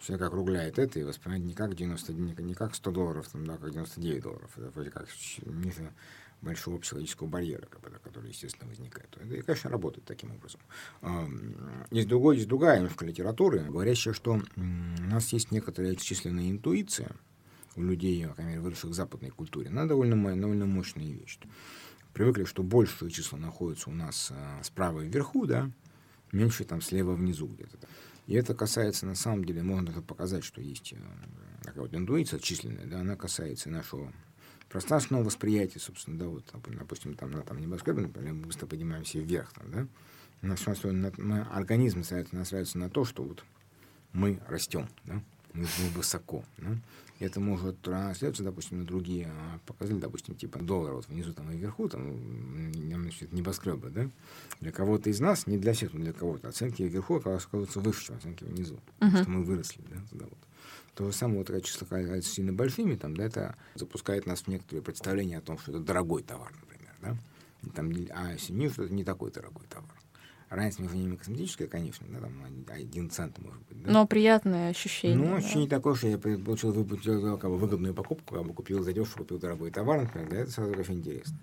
человек 0.00 0.26
округляет 0.26 0.78
это 0.78 0.98
и 0.98 1.04
воспринимает 1.04 1.44
не 1.44 1.54
как 1.54 1.74
90, 1.74 2.12
не 2.12 2.54
как 2.54 2.74
100 2.74 2.90
долларов, 2.90 3.28
там, 3.28 3.46
да, 3.46 3.56
как 3.56 3.70
99 3.70 4.22
долларов. 4.22 4.50
Это 4.56 4.70
вроде 4.70 4.90
как 4.90 5.06
большого 6.42 6.78
психологического 6.78 7.28
барьера, 7.28 7.66
который, 7.66 8.28
естественно, 8.28 8.68
возникает. 8.68 9.16
Это, 9.16 9.42
конечно, 9.42 9.70
работает 9.70 10.04
таким 10.04 10.32
образом. 10.32 10.60
Есть, 11.90 12.08
другой, 12.08 12.36
есть 12.36 12.48
другая 12.48 12.78
немножко 12.78 13.06
литература, 13.06 13.60
говорящая, 13.60 14.12
что 14.12 14.42
у 14.56 15.02
нас 15.02 15.32
есть 15.32 15.52
некоторая 15.52 15.94
численная 15.94 16.50
интуиция 16.50 17.12
у 17.76 17.82
людей, 17.82 18.26
мере, 18.38 18.60
выросших 18.60 18.90
в 18.90 18.94
западной 18.94 19.30
культуре. 19.30 19.68
Она 19.68 19.86
довольно, 19.86 20.16
довольно 20.36 20.66
мощная 20.66 21.06
вещь. 21.06 21.38
Привыкли, 22.12 22.44
что 22.44 22.62
большее 22.62 23.10
число 23.10 23.38
находится 23.38 23.88
у 23.88 23.94
нас 23.94 24.30
а, 24.30 24.62
справа 24.62 25.00
вверху, 25.00 25.46
да, 25.46 25.70
меньше 26.30 26.64
там 26.64 26.82
слева 26.82 27.14
внизу 27.14 27.46
где-то. 27.46 27.78
И 28.26 28.34
это 28.34 28.54
касается, 28.54 29.06
на 29.06 29.14
самом 29.14 29.44
деле, 29.46 29.62
можно 29.62 29.86
даже 29.86 30.02
показать, 30.02 30.44
что 30.44 30.60
есть 30.60 30.92
э, 30.92 30.96
такая 31.62 31.82
вот 31.82 31.94
интуиция 31.94 32.38
численная, 32.38 32.86
да, 32.86 33.00
она 33.00 33.16
касается 33.16 33.70
нашего 33.70 34.12
пространственного 34.72 35.24
восприятия, 35.24 35.78
собственно, 35.78 36.18
да, 36.18 36.26
вот, 36.26 36.44
допустим, 36.66 37.14
там 37.14 37.30
на 37.30 37.42
там, 37.42 37.60
небоскребе, 37.60 38.02
например, 38.02 38.32
мы 38.32 38.46
быстро 38.46 38.66
поднимаемся 38.66 39.18
вверх, 39.18 39.52
там, 39.52 39.70
да, 39.70 39.86
у 40.40 40.46
нас 40.46 40.64
настроен, 40.64 41.12
мы, 41.18 41.42
организм 41.42 41.98
настраивается 41.98 42.78
на 42.78 42.88
то, 42.88 43.04
что 43.04 43.22
вот 43.22 43.44
мы 44.14 44.40
растем, 44.48 44.88
да, 45.04 45.22
мы, 45.52 45.64
мы 45.64 45.88
высоко, 45.94 46.42
да, 46.56 46.74
это 47.20 47.38
может 47.38 47.82
транслироваться, 47.82 48.42
допустим, 48.42 48.78
на 48.78 48.84
другие 48.86 49.26
а, 49.26 49.58
показатели, 49.66 50.00
допустим, 50.00 50.34
типа 50.34 50.58
доллара 50.58 50.94
вот 50.94 51.06
внизу 51.06 51.34
там 51.34 51.52
и 51.52 51.56
вверху, 51.56 51.90
там, 51.90 52.72
значит, 52.72 53.30
небоскребы, 53.32 53.90
да, 53.90 54.08
для 54.60 54.72
кого-то 54.72 55.10
из 55.10 55.20
нас, 55.20 55.46
не 55.46 55.58
для 55.58 55.74
всех, 55.74 55.92
но 55.92 56.00
для 56.00 56.14
кого-то, 56.14 56.48
оценки 56.48 56.82
вверху 56.82 57.16
оказываются 57.16 57.78
выше, 57.78 58.06
чем 58.06 58.16
оценки 58.16 58.44
внизу, 58.44 58.80
uh-huh. 59.00 59.22
что 59.22 59.30
мы 59.30 59.44
выросли, 59.44 59.82
да, 59.90 60.00
туда 60.10 60.24
вот. 60.24 60.38
То 60.94 61.10
же 61.10 61.16
самое, 61.16 61.38
вот 61.38 61.46
когда 61.46 61.62
числа 61.62 61.86
кажутся 61.86 62.30
сильно 62.30 62.52
большими, 62.52 62.96
там, 62.96 63.16
да, 63.16 63.24
это 63.24 63.56
запускает 63.74 64.26
нас 64.26 64.42
в 64.42 64.48
некоторые 64.48 64.82
представления 64.82 65.38
о 65.38 65.40
том, 65.40 65.58
что 65.58 65.72
это 65.72 65.80
дорогой 65.80 66.22
товар, 66.22 66.52
например, 66.60 66.94
да, 67.00 67.16
и 67.62 67.70
там, 67.70 67.90
а 68.14 68.32
если 68.32 68.52
ниже, 68.52 68.74
что 68.74 68.84
это 68.84 68.94
не 68.94 69.04
такой 69.04 69.30
дорогой 69.30 69.64
товар. 69.68 69.90
Разница 70.50 70.82
между 70.82 70.98
ними 70.98 71.16
косметическая, 71.16 71.66
конечно, 71.66 72.06
да, 72.10 72.20
там 72.20 72.32
один 72.68 73.08
цент 73.08 73.38
может 73.38 73.62
быть. 73.68 73.82
Да? 73.84 73.90
Но 73.90 74.06
приятное 74.06 74.68
ощущение. 74.68 75.16
Ну, 75.16 75.34
ощущение 75.34 75.66
да. 75.66 75.76
такое, 75.76 75.94
что 75.94 76.08
я 76.08 76.18
получил 76.18 76.72
выпустил, 76.72 77.38
как 77.38 77.50
бы, 77.50 77.56
выгодную 77.56 77.94
покупку, 77.94 78.34
как 78.34 78.44
бы 78.44 78.52
купил 78.52 78.82
задешево, 78.82 79.20
купил 79.20 79.38
дорогой 79.38 79.70
товар, 79.70 80.02
например, 80.02 80.28
да, 80.28 80.36
это 80.36 80.50
сразу 80.50 80.78
очень 80.78 80.98
интересно. 80.98 81.38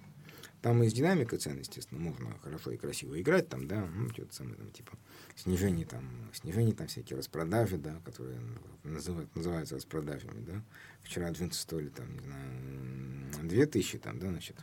Там 0.62 0.84
и 0.84 0.89
с 0.89 0.93
динамикой 0.93 1.39
цен, 1.39 1.58
естественно, 1.58 2.02
можно 2.02 2.38
хорошо 2.39 2.72
и 2.72 2.78
красиво 2.78 3.19
играть, 3.19 3.48
там, 3.48 3.67
да, 3.67 3.86
ну, 3.86 4.10
что-то 4.10 4.36
самое, 4.36 4.56
там, 4.58 4.69
типа, 4.72 4.91
снижение 5.36 5.86
там, 5.86 6.04
снижение 6.34 6.76
там 6.76 6.88
всякие 6.88 7.17
распродажи, 7.17 7.78
да, 7.78 8.02
которые 8.04 8.39
называют, 8.84 9.34
называются 9.36 9.76
распродажами, 9.76 10.41
да. 10.41 10.62
Вчера 11.02 11.30
джинсы 11.30 11.62
стоили, 11.62 11.89
там, 11.89 12.13
не 12.13 13.32
знаю, 13.34 13.50
две 13.50 13.65
тысячи, 13.67 13.98
там, 13.98 14.19
да, 14.19 14.28
значит, 14.30 14.58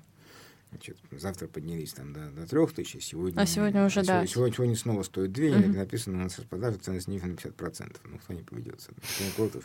Значит, 0.71 0.99
завтра 1.13 1.47
поднялись 1.47 1.93
там 1.93 2.13
до, 2.13 2.29
до 2.31 2.47
3 2.47 2.67
тысяч, 2.67 3.05
сегодня... 3.05 3.41
А 3.41 3.47
сегодня 3.47 3.87
уже, 3.87 4.03
да. 4.03 4.27
Сегодня, 4.27 4.55
сегодня 4.55 4.77
снова 4.77 5.05
стоит 5.05 5.33
2, 5.33 5.45
uh-huh. 5.45 5.77
написано 5.77 6.19
у 6.19 6.23
нас 6.23 6.39
распродажа, 6.39 6.79
цены 6.79 7.01
снижены 7.01 7.33
на 7.33 7.37
50%. 7.37 7.97
Ну, 8.05 8.19
кто 8.19 8.33
не 8.33 8.43
поведется? 8.43 8.91
Ну, 8.97 9.27
кого-то. 9.37 9.63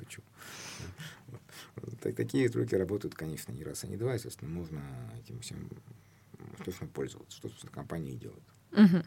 Вот. 1.76 2.00
Так, 2.02 2.16
такие 2.16 2.48
трюки 2.50 2.76
работают, 2.76 3.16
конечно, 3.16 3.52
не 3.52 3.64
раз, 3.64 3.84
а 3.84 3.88
не 3.88 3.98
два, 3.98 4.14
естественно, 4.14 4.50
можно 4.50 4.82
этим 5.20 5.40
всем 5.40 5.70
успешно 6.54 6.88
пользоваться, 6.88 7.38
что, 7.38 7.50
собственно, 7.50 7.72
компании 7.72 8.16
делают. 8.16 8.44
Uh-huh. 8.72 9.06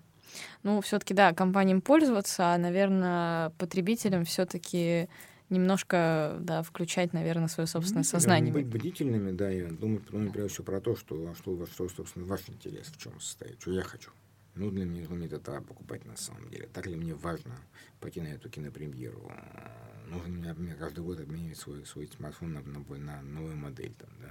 Ну, 0.62 0.80
все-таки, 0.80 1.14
да, 1.14 1.32
компаниям 1.32 1.80
пользоваться, 1.80 2.54
а, 2.54 2.58
наверное, 2.58 3.50
потребителям 3.50 4.24
все-таки 4.24 5.08
немножко, 5.50 6.36
да, 6.40 6.62
включать, 6.62 7.12
наверное, 7.12 7.48
свое 7.48 7.66
собственное 7.66 8.02
ну, 8.02 8.08
сознание. 8.08 8.52
Быть 8.52 8.66
бдительными, 8.66 9.30
да, 9.32 9.52
и 9.52 9.62
думать, 9.70 10.02
ну, 10.10 10.30
прежде 10.30 10.52
всего 10.52 10.64
про 10.64 10.80
то, 10.80 10.96
что, 10.96 11.30
а 11.30 11.34
что, 11.34 11.66
что, 11.66 11.88
собственно, 11.88 12.24
ваш 12.24 12.48
интерес 12.48 12.86
в 12.88 12.96
чем 12.98 13.18
состоит, 13.20 13.60
что 13.60 13.72
я 13.72 13.82
хочу. 13.82 14.10
Ну, 14.54 14.70
для 14.70 14.84
меня 14.84 15.08
нужно 15.08 15.24
это 15.24 15.60
покупать 15.62 16.04
на 16.04 16.16
самом 16.16 16.48
деле. 16.48 16.68
Так 16.72 16.86
ли 16.86 16.94
мне 16.94 17.14
важно 17.14 17.56
пойти 18.00 18.20
на 18.20 18.28
эту 18.28 18.48
кинопремьеру? 18.48 19.30
Нужно 20.06 20.28
мне, 20.28 20.52
мне 20.54 20.74
каждый 20.74 21.02
год 21.02 21.18
обменивать 21.18 21.58
свой, 21.58 21.84
свой 21.84 22.06
смартфон 22.06 22.52
на, 22.52 22.60
на, 22.62 22.78
на 22.98 23.22
новую 23.22 23.56
модель, 23.56 23.94
там, 23.94 24.10
да 24.20 24.28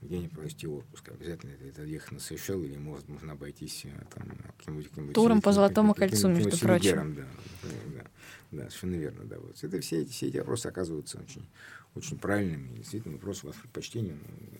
где-нибудь 0.00 0.32
провести 0.32 0.66
отпуск. 0.66 1.08
Обязательно 1.08 1.50
это, 1.50 1.64
это 1.64 1.82
ехать 1.82 2.12
на 2.12 2.20
Сейшел 2.20 2.62
или 2.62 2.76
может, 2.76 3.08
можно 3.08 3.32
обойтись 3.32 3.84
э, 3.84 3.90
там, 4.14 4.28
каким-нибудь... 4.58 4.88
Каким 4.90 5.12
Туром 5.12 5.42
по 5.42 5.52
Золотому 5.52 5.94
кольцу, 5.94 6.28
между 6.28 6.56
прочим. 6.56 7.14
Да, 7.16 7.22
да, 7.62 8.04
да, 8.50 8.62
совершенно 8.70 8.94
верно. 8.94 9.24
Да, 9.24 9.38
вот. 9.38 9.62
Это 9.62 9.80
все, 9.80 10.02
эти, 10.02 10.10
все 10.10 10.28
эти 10.28 10.38
вопросы 10.38 10.66
оказываются 10.66 11.18
очень, 11.18 11.48
очень 11.94 12.18
правильными. 12.18 12.74
И 12.74 12.76
действительно, 12.78 13.14
вопрос 13.14 13.42
ваш 13.42 13.56
предпочтения, 13.56 14.16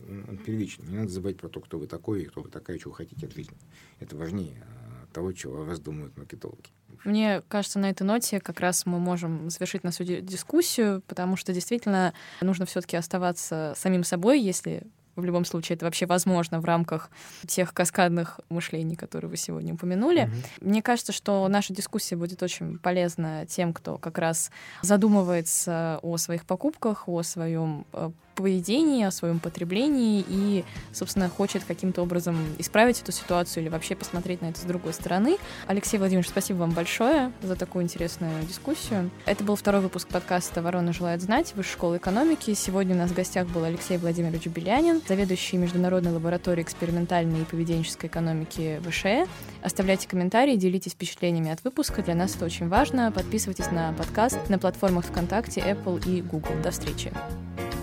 он, 0.08 0.26
он 0.28 0.38
первичен. 0.38 0.84
Не 0.88 0.96
надо 0.96 1.10
забывать 1.10 1.36
про 1.36 1.48
то, 1.48 1.60
кто 1.60 1.78
вы 1.78 1.86
такой 1.86 2.22
и 2.22 2.26
кто 2.26 2.42
вы 2.42 2.50
такая, 2.50 2.78
чего 2.78 2.92
хотите 2.92 3.26
от 3.26 3.32
жизни. 3.32 3.56
Это 4.00 4.16
важнее 4.16 4.66
а, 4.66 5.06
того, 5.12 5.32
чего 5.32 5.62
о 5.62 5.64
вас 5.64 5.78
думают 5.78 6.16
маркетологи. 6.16 6.70
Мне 7.04 7.42
кажется, 7.48 7.78
на 7.78 7.90
этой 7.90 8.02
ноте 8.02 8.40
как 8.40 8.58
раз 8.58 8.84
мы 8.84 8.98
можем 8.98 9.50
завершить 9.50 9.84
нашу 9.84 10.04
дискуссию, 10.04 11.02
потому 11.06 11.36
что 11.36 11.52
действительно 11.52 12.12
нужно 12.40 12.66
все-таки 12.66 12.96
оставаться 12.96 13.72
самим 13.76 14.02
собой, 14.02 14.40
если 14.40 14.82
в 15.20 15.24
любом 15.24 15.44
случае 15.44 15.76
это 15.76 15.84
вообще 15.84 16.06
возможно 16.06 16.60
в 16.60 16.64
рамках 16.64 17.10
тех 17.46 17.74
каскадных 17.74 18.40
мышлений, 18.48 18.96
которые 18.96 19.30
вы 19.30 19.36
сегодня 19.36 19.74
упомянули. 19.74 20.24
Mm-hmm. 20.24 20.68
Мне 20.68 20.82
кажется, 20.82 21.12
что 21.12 21.46
наша 21.48 21.74
дискуссия 21.74 22.16
будет 22.16 22.42
очень 22.42 22.78
полезна 22.78 23.46
тем, 23.46 23.72
кто 23.72 23.98
как 23.98 24.18
раз 24.18 24.50
задумывается 24.82 25.98
о 26.02 26.16
своих 26.16 26.46
покупках, 26.46 27.08
о 27.08 27.22
своем 27.22 27.86
э, 27.92 28.10
поведении, 28.38 29.04
о 29.04 29.10
своем 29.10 29.40
потреблении 29.40 30.24
и, 30.28 30.64
собственно, 30.92 31.28
хочет 31.28 31.64
каким-то 31.64 32.02
образом 32.02 32.36
исправить 32.58 33.02
эту 33.02 33.10
ситуацию 33.10 33.64
или 33.64 33.68
вообще 33.68 33.96
посмотреть 33.96 34.42
на 34.42 34.46
это 34.46 34.60
с 34.60 34.62
другой 34.62 34.92
стороны. 34.92 35.38
Алексей 35.66 35.98
Владимирович, 35.98 36.28
спасибо 36.28 36.58
вам 36.58 36.70
большое 36.70 37.32
за 37.42 37.56
такую 37.56 37.84
интересную 37.84 38.44
дискуссию. 38.44 39.10
Это 39.26 39.42
был 39.42 39.56
второй 39.56 39.80
выпуск 39.80 40.06
подкаста 40.06 40.62
«Ворона 40.62 40.92
желает 40.92 41.20
знать» 41.20 41.52
Высшей 41.56 41.72
школы 41.72 41.96
экономики. 41.96 42.54
Сегодня 42.54 42.94
у 42.94 42.98
нас 42.98 43.10
в 43.10 43.14
гостях 43.14 43.48
был 43.48 43.64
Алексей 43.64 43.98
Владимирович 43.98 44.46
Белянин, 44.46 45.02
заведующий 45.06 45.56
Международной 45.56 46.12
лабораторией 46.12 46.62
экспериментальной 46.64 47.42
и 47.42 47.44
поведенческой 47.44 48.08
экономики 48.08 48.80
ВШЭ. 48.88 49.26
Оставляйте 49.62 50.06
комментарии, 50.06 50.54
делитесь 50.54 50.92
впечатлениями 50.92 51.50
от 51.50 51.64
выпуска. 51.64 52.02
Для 52.02 52.14
нас 52.14 52.36
это 52.36 52.44
очень 52.44 52.68
важно. 52.68 53.10
Подписывайтесь 53.10 53.70
на 53.72 53.92
подкаст 53.94 54.48
на 54.48 54.58
платформах 54.58 55.06
ВКонтакте, 55.06 55.60
Apple 55.60 56.04
и 56.08 56.22
Google. 56.22 56.54
До 56.62 56.70
встречи. 56.70 57.12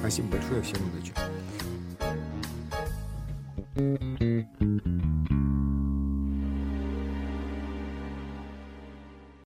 Спасибо 0.05 0.27
большое, 0.33 0.61
всем 0.61 0.77
удачи. 0.87 1.13
thank 3.75 4.21
you 4.59 4.64